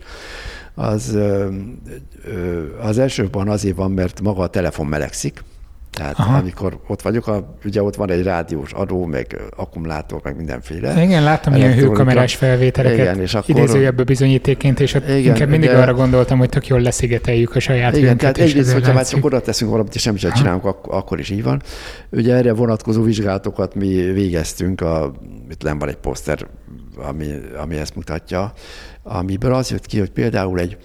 [0.74, 1.18] az,
[2.80, 5.42] az elsőben azért van, mert maga a telefon melegszik,
[5.98, 6.38] tehát Aha.
[6.38, 11.02] amikor ott vagyok, a, ugye ott van egy rádiós adó, meg akkumulátor, meg mindenféle.
[11.02, 15.76] Igen, láttam ilyen hőkamerás felvételeket igen, és akkor, idézőjebb bizonyítékként, és igen, inkább mindig de,
[15.76, 19.40] arra gondoltam, hogy tök jól leszigeteljük a saját Igen, tehát egyrészt, hogyha már csak oda
[19.40, 21.62] teszünk valamit, és semmit sem csinálunk, ak- akkor is így van.
[22.10, 25.12] Ugye erre vonatkozó vizsgálatokat mi végeztünk, a,
[25.50, 26.46] itt nem van egy poszter,
[26.96, 27.26] ami,
[27.62, 28.52] ami ezt mutatja,
[29.02, 30.76] amiből az jött ki, hogy például egy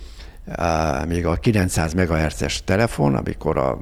[1.08, 3.79] még a 900 MHz-es telefon, amikor a,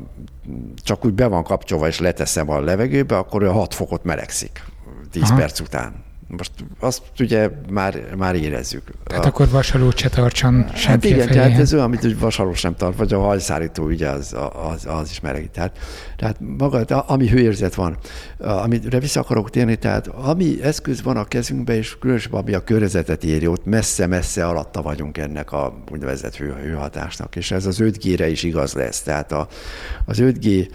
[0.84, 4.64] csak úgy be van kapcsolva és leteszem a levegőbe, akkor olyan 6 fokot melegszik
[5.12, 5.36] 10 Aha.
[5.36, 6.11] perc után.
[6.38, 8.84] Most azt ugye már, már érezzük.
[9.04, 11.32] Tehát a, akkor vasalót se tartson hát igen, fején.
[11.34, 14.36] tehát ez olyan, amit hogy vasaló sem tart, vagy a hajszárító ugye az,
[14.72, 15.52] az, az is melegít.
[15.52, 15.78] Tehát,
[16.16, 17.98] tehát maga, ami hőérzet van,
[18.38, 23.24] amire vissza akarok térni, tehát ami eszköz van a kezünkben, és különösen ami a környezetet
[23.24, 28.44] éri, ott messze-messze alatta vagyunk ennek a úgynevezett hő, hőhatásnak, és ez az 5G-re is
[28.44, 29.02] igaz lesz.
[29.02, 29.48] Tehát a,
[30.06, 30.70] az 5G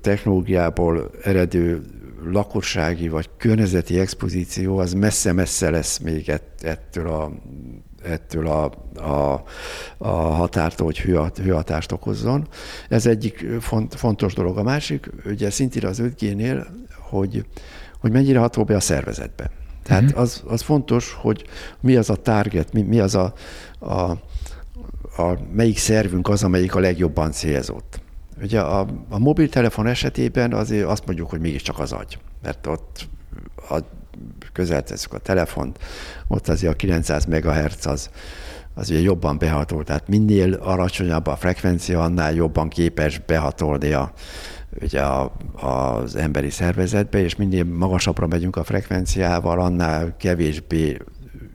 [0.00, 1.82] technológiából eredő
[2.24, 7.32] lakossági vagy környezeti expozíció az messze-messze lesz még ettől a
[8.04, 9.44] ettől a, a,
[9.98, 10.98] a határtól, hogy
[11.36, 12.48] hőhatást okozzon.
[12.88, 14.58] Ez egyik font, fontos dolog.
[14.58, 16.66] A másik, ugye szintén az 5G-nél,
[16.98, 17.44] hogy,
[18.00, 19.50] hogy mennyire hatol be a szervezetbe.
[19.82, 20.20] Tehát uh-huh.
[20.20, 21.44] az, az fontos, hogy
[21.80, 23.32] mi az a target, mi, mi az a,
[23.78, 24.10] a,
[25.22, 28.00] a, melyik szervünk az, amelyik a legjobban célzott.
[28.42, 33.08] Ugye a, a mobiltelefon esetében azért azt mondjuk, hogy mégiscsak az agy, mert ott
[33.70, 33.78] a,
[34.52, 35.78] közel tesszük a telefont,
[36.26, 38.10] ott azért a 900 MHz az,
[38.74, 44.12] az ugye jobban behatol, tehát minél alacsonyabb a frekvencia, annál jobban képes behatolni a,
[44.82, 50.96] ugye a, az emberi szervezetbe, és minél magasabbra megyünk a frekvenciával, annál kevésbé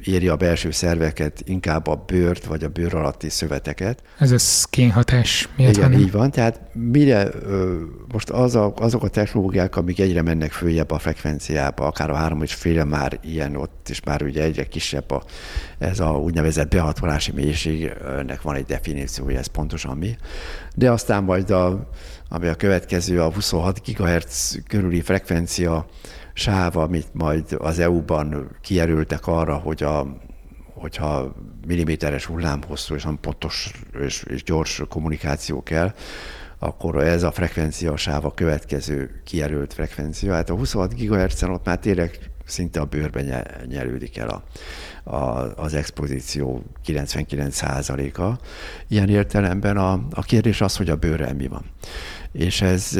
[0.03, 4.03] éri a belső szerveket, inkább a bőrt vagy a bőr alatti szöveteket.
[4.19, 5.99] Ez a skin hatás miatt Igen, van.
[5.99, 6.31] így van.
[6.31, 7.29] Tehát mire
[8.11, 12.41] most az a, azok a technológiák, amik egyre mennek följebb a frekvenciába, akár a három
[12.41, 15.23] és fél már ilyen ott, és már ugye egyre kisebb a,
[15.77, 20.15] ez a úgynevezett behatolási mélység, ennek van egy definíciója, ez pontosan mi.
[20.75, 21.89] De aztán majd a,
[22.29, 25.85] ami a következő, a 26 GHz körüli frekvencia,
[26.33, 30.17] sáv, amit majd az EU-ban kijelöltek arra, hogy a,
[30.73, 31.35] hogyha
[31.67, 35.93] milliméteres hullámhosszú és pontos és, és gyors kommunikáció kell,
[36.59, 40.33] akkor ez a frekvencia sáv a következő kijelölt frekvencia.
[40.33, 44.43] Hát a 26 GHz-en ott már tényleg szinte a bőrben nyelődik el a,
[45.15, 48.39] a, az expozíció 99%-a.
[48.87, 51.65] Ilyen értelemben a, a kérdés az, hogy a bőrrel mi van.
[52.31, 52.99] És ez,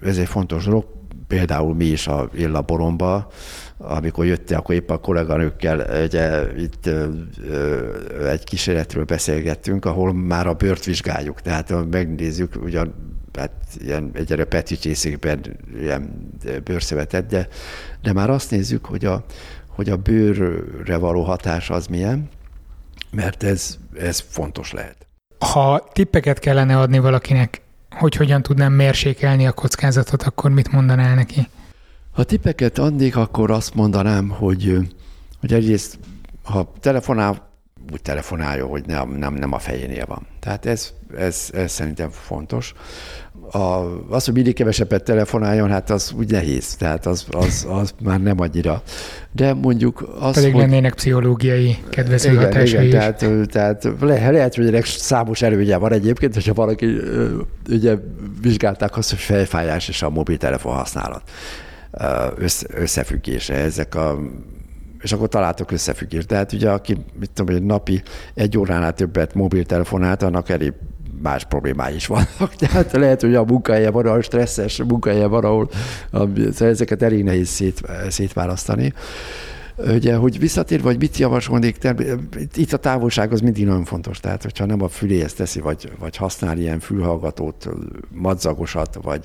[0.00, 0.86] ez egy fontos dolog
[1.34, 3.30] például mi is a én laboromba,
[3.78, 10.54] amikor jöttél, akkor épp a kolléganőkkel ugye, itt ö, egy kísérletről beszélgettünk, ahol már a
[10.54, 11.40] bőrt vizsgáljuk.
[11.40, 12.94] Tehát megnézzük, ugyan
[13.32, 15.40] hát ilyen egyre peticsészékben
[15.80, 16.30] ilyen
[16.64, 17.48] bőrszövetet, de,
[18.02, 19.24] de már azt nézzük, hogy a,
[19.68, 22.28] hogy a bőrre való hatás az milyen,
[23.10, 25.06] mert ez, ez fontos lehet.
[25.38, 27.63] Ha tippeket kellene adni valakinek
[27.94, 31.48] hogy hogyan tudnám mérsékelni a kockázatot, akkor mit mondanál neki?
[32.12, 34.78] Ha tippeket adnék, akkor azt mondanám, hogy,
[35.40, 35.98] hogy egyrészt,
[36.42, 37.53] ha telefonál
[37.92, 40.26] úgy telefonáljon, hogy nem, nem, nem a fejénél van.
[40.40, 42.74] Tehát ez, ez, ez szerintem fontos
[43.50, 48.20] a, az, hogy mindig kevesebbet telefonáljon, hát az úgy nehéz, tehát az, az, az már
[48.20, 48.82] nem annyira.
[49.32, 50.60] De mondjuk az, Pedig hogy...
[50.60, 53.18] lennének pszichológiai kedvező igen, hatásai igen, is.
[53.18, 56.96] Tehát, tehát le, lehet, hogy ennek számos előnye van egyébként, hogyha valaki
[57.68, 57.94] ugye
[58.40, 61.22] vizsgálták azt, hogy fejfájás és a mobiltelefon használat
[62.36, 63.54] össze, összefüggése.
[63.54, 64.18] Ezek a
[65.04, 66.26] és akkor találtok összefüggést.
[66.26, 68.02] Tehát ugye, aki mit tudom, egy napi
[68.34, 70.72] egy óránál többet mobiltelefonált, annak elég
[71.22, 72.54] más problémái is vannak.
[72.58, 75.70] Tehát lehet, hogy a munkahelye van, a stresszes munkahelye van, ahol
[76.58, 78.92] ezeket elég nehéz szét, szétválasztani.
[79.76, 81.78] Ugye, hogy visszatér, vagy mit javasolnék,
[82.54, 86.16] itt a távolság az mindig nagyon fontos, tehát hogyha nem a füléhez teszi, vagy, vagy
[86.16, 87.68] használ ilyen fülhallgatót,
[88.10, 89.24] madzagosat, vagy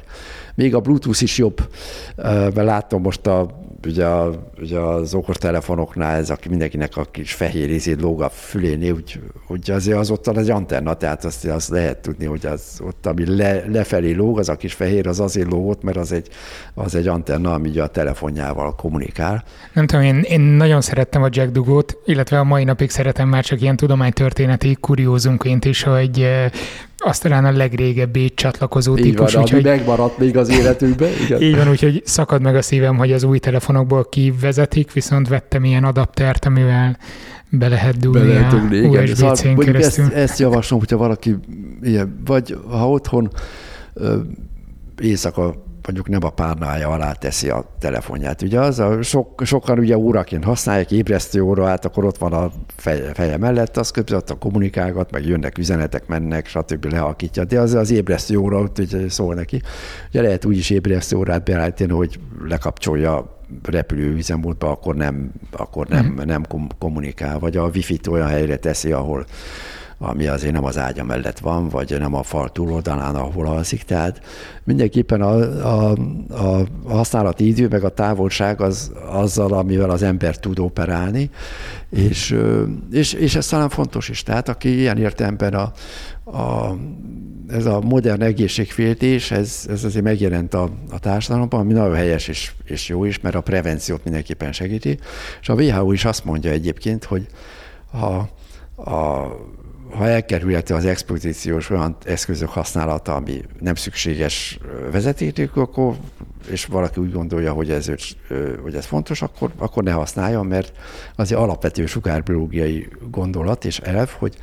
[0.59, 1.69] még a Bluetooth is jobb,
[2.15, 3.47] mert látom most a
[3.87, 4.31] ugye, a,
[4.61, 9.71] ugye az okostelefonoknál ez aki mindenkinek a kis fehér izét lóg a fülénél, úgy, úgy
[9.71, 13.63] azért az ott az antenna, tehát azt, azt lehet tudni, hogy az ott, ami le,
[13.67, 16.27] lefelé lóg, az a kis fehér, az azért lógott, mert az egy,
[16.73, 19.43] az egy antenna, ami ugye a telefonjával kommunikál.
[19.73, 23.43] Nem tudom, én, én nagyon szerettem a Jack Dugót, illetve a mai napig szeretem már
[23.43, 26.27] csak ilyen tudománytörténeti kuriózumként is, hogy
[27.09, 29.33] azt talán a legrégebbi csatlakozó így típus.
[29.33, 31.09] Van, úgyhogy, megmaradt még az életünkben.
[31.25, 31.41] Igen.
[31.41, 35.83] Így van, úgyhogy szakad meg a szívem, hogy az új telefonokból kivezetik, viszont vettem ilyen
[35.83, 36.97] adaptert, amivel
[37.49, 40.05] be lehet dugni, be lehet dugni a USB-C-n szóval, keresztül.
[40.05, 41.35] Ezt, ezt javaslom, hogyha valaki
[41.81, 43.31] ilyen, vagy ha otthon
[45.01, 48.41] éjszaka mondjuk nem a párnája alá teszi a telefonját.
[48.41, 52.51] Ugye az a sok, sokan ugye óraként használják, ébresztő óra, hát akkor ott van a
[52.75, 56.85] feje, feje mellett, az közben a kommunikálgat, meg jönnek üzenetek, mennek, stb.
[56.85, 57.43] lehalkítja.
[57.43, 59.61] De az az ébresztő óra, ugye szól neki.
[60.09, 66.05] Ugye lehet úgy is ébresztő órát beállítani, hogy lekapcsolja repülő üzemmódba, akkor nem, akkor nem,
[66.05, 66.25] mm.
[66.25, 66.43] nem
[66.79, 69.25] kommunikál, vagy a wifi-t olyan helyre teszi, ahol
[70.01, 73.83] ami azért nem az ágya mellett van, vagy nem a fal túloldalán, ahol alszik.
[73.83, 74.21] Tehát
[74.63, 75.33] mindenképpen a,
[75.65, 75.97] a,
[76.33, 81.29] a használati idő, meg a távolság az azzal, amivel az ember tud operálni,
[81.89, 82.35] és,
[82.91, 84.23] és, és ez talán fontos is.
[84.23, 85.71] Tehát aki ilyen értelemben a,
[86.37, 86.75] a,
[87.47, 92.51] ez a modern egészségféltés, ez, ez azért megjelent a, a társadalomban, ami nagyon helyes és,
[92.63, 94.99] és jó is, mert a prevenciót mindenképpen segíti.
[95.41, 97.27] És a WHO is azt mondja egyébként, hogy
[97.91, 98.15] a,
[98.91, 99.27] a
[99.91, 104.59] ha elkerülhető az expozíciós olyan eszközök használata, ami nem szükséges
[104.91, 105.95] vezetékük, akkor,
[106.51, 107.91] és valaki úgy gondolja, hogy ez,
[108.61, 110.71] hogy ez fontos, akkor, akkor ne használjon, mert
[111.15, 114.35] az alapvető sugárbiológiai gondolat és elv, hogy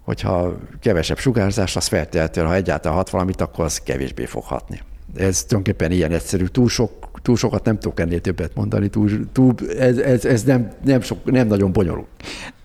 [0.00, 4.80] hogyha kevesebb sugárzás, az feltétlenül, ha egyáltalán hat valamit, akkor az kevésbé fog hatni.
[5.16, 9.54] Ez tulajdonképpen ilyen egyszerű, túl sok túl sokat nem tudok ennél többet mondani, túl, túl,
[9.78, 12.06] ez, ez, ez nem, nem, sok, nem nagyon bonyolult.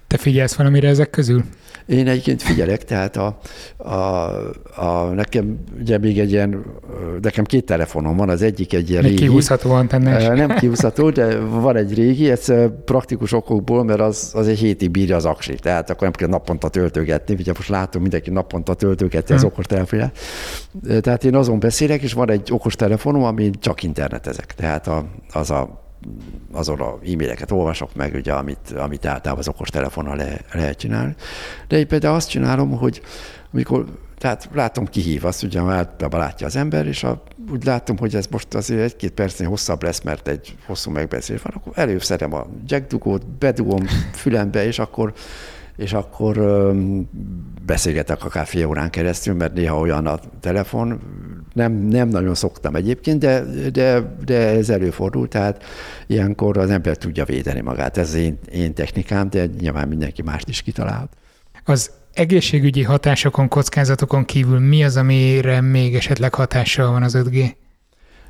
[0.08, 1.44] Te figyelsz valamire ezek közül?
[1.90, 3.40] Én egyébként figyelek, tehát a,
[3.78, 3.94] a,
[4.76, 6.66] a, nekem ugye még egy ilyen,
[7.22, 9.16] nekem két telefonom van, az egyik egy ilyen régi.
[9.16, 10.24] kihúzható antennás.
[10.24, 12.54] Nem kihúzható, de van egy régi, ez
[12.86, 16.70] praktikus okokból, mert az, az egy hétig bírja az aksi, tehát akkor nem kell naponta
[16.70, 19.48] töltögetni, ugye most látom, mindenki naponta töltögeti az hm.
[19.48, 20.18] okos telefonját.
[21.02, 25.52] Tehát én azon beszélek, és van egy okos telefonom, ami csak internetezek, tehát a, az
[25.52, 25.88] a
[26.52, 31.16] azon a e-maileket olvasok meg, ugye, amit, amit általában az okos telefonnal le, lehet csinálni.
[31.68, 33.02] De én például azt csinálom, hogy
[33.54, 33.86] amikor
[34.18, 38.26] tehát látom, kihív, azt ugye általában látja az ember, és a, úgy látom, hogy ez
[38.26, 43.28] most azért egy-két percnél hosszabb lesz, mert egy hosszú megbeszélés van, akkor előszerem a jackdugót,
[43.28, 45.14] bedugom fülembe, és akkor
[45.76, 46.38] és akkor
[47.66, 51.02] beszélgetek akár fél órán keresztül, mert néha olyan a telefon,
[51.60, 55.64] nem, nem nagyon szoktam egyébként, de, de, de ez előfordul, tehát
[56.08, 57.98] ilyenkor az ember tudja védeni magát.
[57.98, 61.12] Ez én, én technikám, de nyilván mindenki mást is kitalálhat.
[61.64, 67.52] Az egészségügyi hatásokon, kockázatokon kívül mi az, amire még esetleg hatással van az 5G?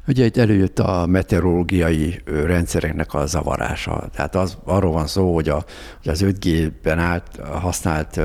[0.10, 4.10] Ugye itt előjött a meteorológiai rendszereknek a zavarása.
[4.16, 5.66] Tehát az, arról van szó, hogy, a,
[6.04, 8.20] hogy az 5G-ben át, használt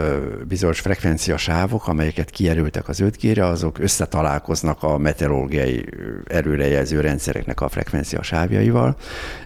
[0.49, 5.85] bizonyos frekvenciasávok, amelyeket kijelöltek az 5G-re, azok összetalálkoznak a meteorológiai
[6.26, 8.97] erőrejelző rendszereknek a frekvenciasávjaival.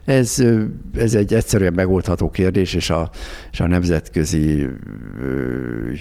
[0.05, 0.43] Ez,
[0.97, 3.11] ez egy egyszerűen megoldható kérdés, és a,
[3.53, 4.67] és a nemzetközi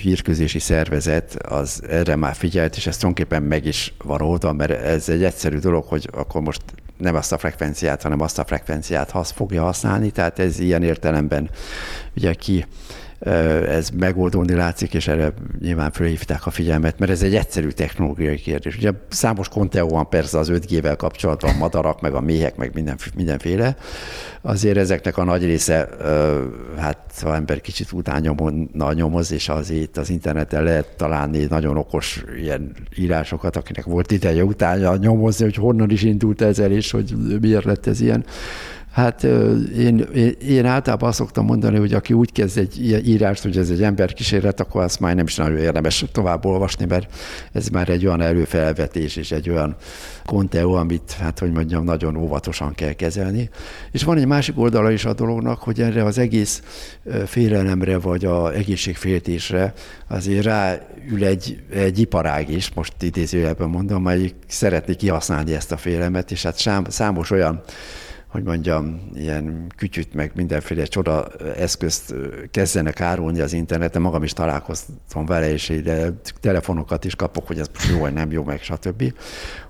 [0.02, 5.10] hírközési szervezet az erre már figyelt, és ez tulajdonképpen meg is van oldva, mert ez
[5.10, 6.62] egy egyszerű dolog, hogy akkor most
[6.98, 11.50] nem azt a frekvenciát, hanem azt a frekvenciát hasz, fogja használni, tehát ez ilyen értelemben
[12.16, 12.66] ugye ki
[13.20, 18.78] ez megoldódni látszik, és erre nyilván fölhívták a figyelmet, mert ez egy egyszerű technológiai kérdés.
[18.78, 23.76] Ugye számos konteó van persze az 5G-vel kapcsolatban, madarak, meg a méhek, meg minden, mindenféle.
[24.42, 25.90] Azért ezeknek a nagy része,
[26.78, 32.72] hát ha ember kicsit utánnyomon nyomoz, és azért az interneten lehet találni nagyon okos ilyen
[32.98, 37.88] írásokat, akinek volt ideje utána nyomozni, hogy honnan is indult ezzel, és hogy miért lett
[37.88, 38.26] ez ilyen
[38.98, 39.24] Hát
[39.78, 43.70] én, én, én általában azt szoktam mondani, hogy aki úgy kezd egy írást, hogy ez
[43.70, 47.14] egy emberkísérlet, akkor azt már nem is nagyon érdemes tovább olvasni, mert
[47.52, 49.76] ez már egy olyan előfelvetés és egy olyan
[50.26, 53.50] konteó, amit, hát hogy mondjam, nagyon óvatosan kell kezelni.
[53.92, 56.62] És van egy másik oldala is a dolognak, hogy erre az egész
[57.26, 59.74] félelemre, vagy a egészségféltésre
[60.08, 66.32] azért ráül egy, egy iparág is, most idézőjelben mondom, melyik szeretné kihasználni ezt a félemet,
[66.32, 67.64] és hát számos olyan
[68.38, 71.28] hogy mondjam, ilyen kütyüt, meg mindenféle csoda
[71.58, 72.14] eszközt
[72.52, 74.02] kezdenek árulni az interneten.
[74.02, 78.44] Magam is találkoztam vele, és ide telefonokat is kapok, hogy ez jó vagy nem jó,
[78.44, 79.14] meg stb.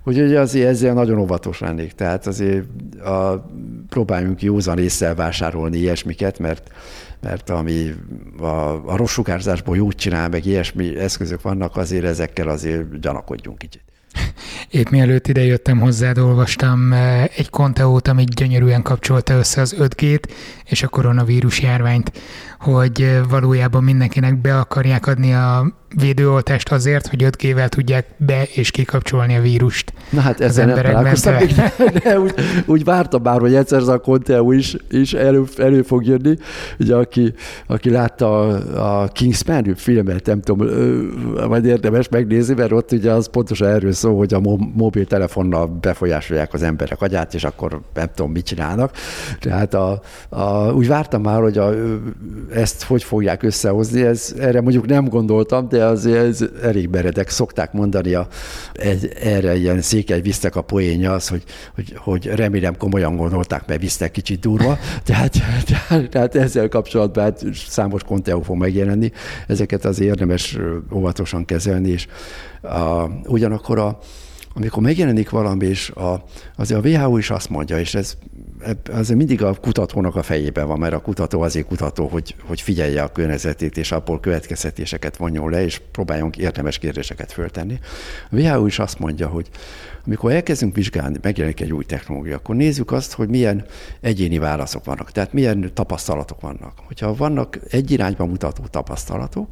[0.04, 1.92] Úgyhogy azért ezzel nagyon óvatos lennék.
[1.92, 2.66] Tehát azért
[3.00, 3.46] a,
[3.90, 6.72] próbáljunk józan észre vásárolni ilyesmiket, mert
[7.22, 7.94] mert ami
[8.40, 8.46] a,
[8.92, 13.82] a rossz sugárzásból jót csinál, meg ilyesmi eszközök vannak, azért ezekkel azért gyanakodjunk kicsit.
[14.70, 20.24] Épp mielőtt ide jöttem hozzád, olvastam eh, egy konteót, amit gyönyörűen kapcsolta össze az 5G-t
[20.66, 22.12] és a koronavírus járványt,
[22.60, 29.36] hogy valójában mindenkinek be akarják adni a védőoltást azért, hogy 5G-vel tudják be- és kikapcsolni
[29.36, 32.34] a vírust Na hát ezzel nem találkoztam még, de, de úgy,
[32.66, 36.38] úgy vártam már, hogy egyszer ez a Conteo is, is elő, elő fog jönni.
[36.80, 37.34] Ugye aki,
[37.68, 40.68] aki látta a, a Kingsman filmet, nem tudom,
[41.48, 44.40] majd érdemes megnézni, mert ott ugye az pontosan erről szól, hogy a
[44.74, 48.92] mobiltelefonnal befolyásolják az emberek agyát, és akkor nem tudom, mit csinálnak.
[49.40, 51.70] Tehát a, a, úgy vártam már, hogy a,
[52.54, 57.30] ezt hogy fogják összehozni, ez, erre mondjuk nem gondoltam, de azért ez elég meredek.
[57.30, 58.28] Szokták mondani a,
[58.74, 61.44] egy, erre ilyen székely visztek a poénja az, hogy,
[61.76, 64.78] hogy, hogy remélem komolyan gondolták, mert visztek kicsit durva.
[65.06, 65.36] Tehát,
[65.66, 69.12] tehát, tehát ezzel kapcsolatban hát számos konteó fog megjelenni.
[69.48, 70.58] Ezeket az érdemes
[70.94, 72.08] óvatosan kezelni, és
[72.62, 73.98] a, ugyanakkor a,
[74.58, 76.24] amikor megjelenik valami, és a,
[76.56, 78.18] azért a WHO is azt mondja, és ez
[78.92, 83.04] azért mindig a kutatónak a fejében van, mert a kutató azért kutató, hogy, hogy figyelje
[83.04, 87.80] a környezetét, és abból következtetéseket vonjon le, és próbáljunk érdemes kérdéseket föltenni.
[88.32, 89.50] A WHO is azt mondja, hogy
[90.06, 93.66] amikor elkezdünk vizsgálni, megjelenik egy új technológia, akkor nézzük azt, hogy milyen
[94.02, 96.74] egyéni válaszok vannak, tehát milyen tapasztalatok vannak.
[96.86, 99.50] Hogyha vannak egy irányba mutató tapasztalatok,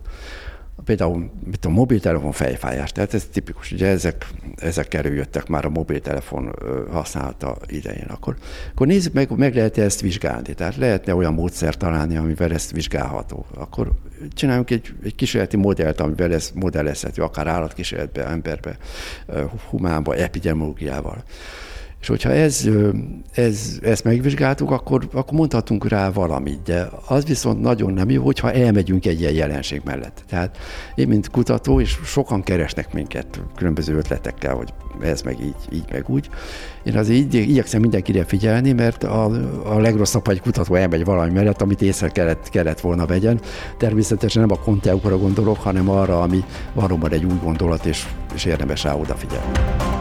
[0.84, 6.55] például mit a mobiltelefon fejfájás, tehát ez tipikus, ugye ezek, ezek előjöttek már a mobiltelefon
[6.91, 8.07] használata idején.
[8.07, 8.36] Akkor,
[8.71, 13.45] akkor nézzük meg, meg lehet ezt vizsgálni, tehát lehetne olyan módszer találni, amivel ezt vizsgálható.
[13.53, 13.91] Akkor
[14.34, 18.78] csináljunk egy, egy kísérleti modellt, amivel ez modellezhető, akár állatkísérletbe, emberbe,
[19.69, 21.23] humánba, epidemiológiával.
[22.06, 22.70] És hogyha ez,
[23.32, 28.51] ez, ezt megvizsgáltuk, akkor, akkor mondhatunk rá valamit, de az viszont nagyon nem jó, hogyha
[28.51, 30.24] elmegyünk egy ilyen jelenség mellett.
[30.30, 30.58] Tehát
[30.95, 36.10] én, mint kutató, és sokan keresnek minket különböző ötletekkel, hogy ez meg így, így meg
[36.10, 36.30] úgy.
[36.84, 39.26] Én azért így, igyekszem mindenkire figyelni, mert a,
[39.64, 43.39] a legrosszabb, hogy egy kutató elmegy valami mellett, amit észre kellett, kellett volna vegyen.
[43.78, 46.43] Természetesen nem a konteukra gondolok, hanem arra, ami
[46.74, 49.94] valóban egy új gondolat, és, és érdemes rá odafigyelni.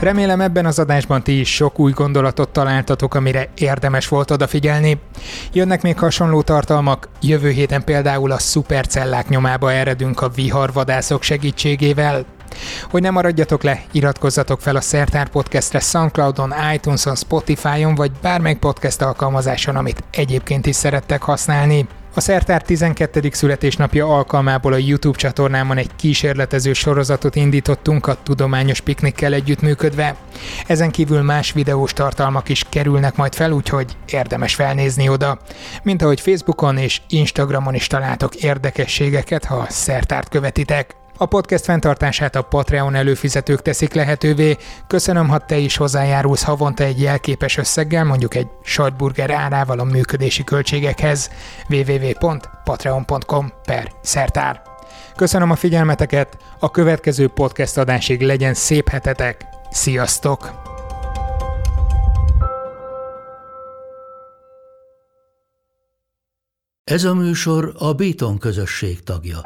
[0.00, 5.00] Remélem ebben az adásban ti is sok új gondolatot találtatok, amire érdemes volt odafigyelni.
[5.52, 12.24] Jönnek még hasonló tartalmak, jövő héten például a szupercellák nyomába eredünk a viharvadászok segítségével.
[12.90, 19.02] Hogy ne maradjatok le, iratkozzatok fel a Szertár Podcastre Soundcloudon, iTunes-on, Spotify-on vagy bármelyik podcast
[19.02, 21.86] alkalmazáson, amit egyébként is szerettek használni.
[22.14, 23.28] A Szertár 12.
[23.32, 30.16] születésnapja alkalmából a YouTube csatornámon egy kísérletező sorozatot indítottunk a tudományos piknikkel együttműködve.
[30.66, 35.38] Ezen kívül más videós tartalmak is kerülnek majd fel, úgyhogy érdemes felnézni oda.
[35.82, 40.99] Mint ahogy Facebookon és Instagramon is találtok érdekességeket, ha a Szertárt követitek.
[41.22, 44.56] A podcast fenntartását a Patreon előfizetők teszik lehetővé.
[44.86, 50.44] Köszönöm, ha te is hozzájárulsz havonta egy jelképes összeggel, mondjuk egy sajtburger árával a működési
[50.44, 51.30] költségekhez.
[51.68, 54.62] www.patreon.com per szertár.
[55.16, 59.46] Köszönöm a figyelmeteket, a következő podcast adásig legyen szép hetetek.
[59.70, 60.50] Sziasztok!
[66.84, 69.40] Ez a műsor a Béton közösség tagja.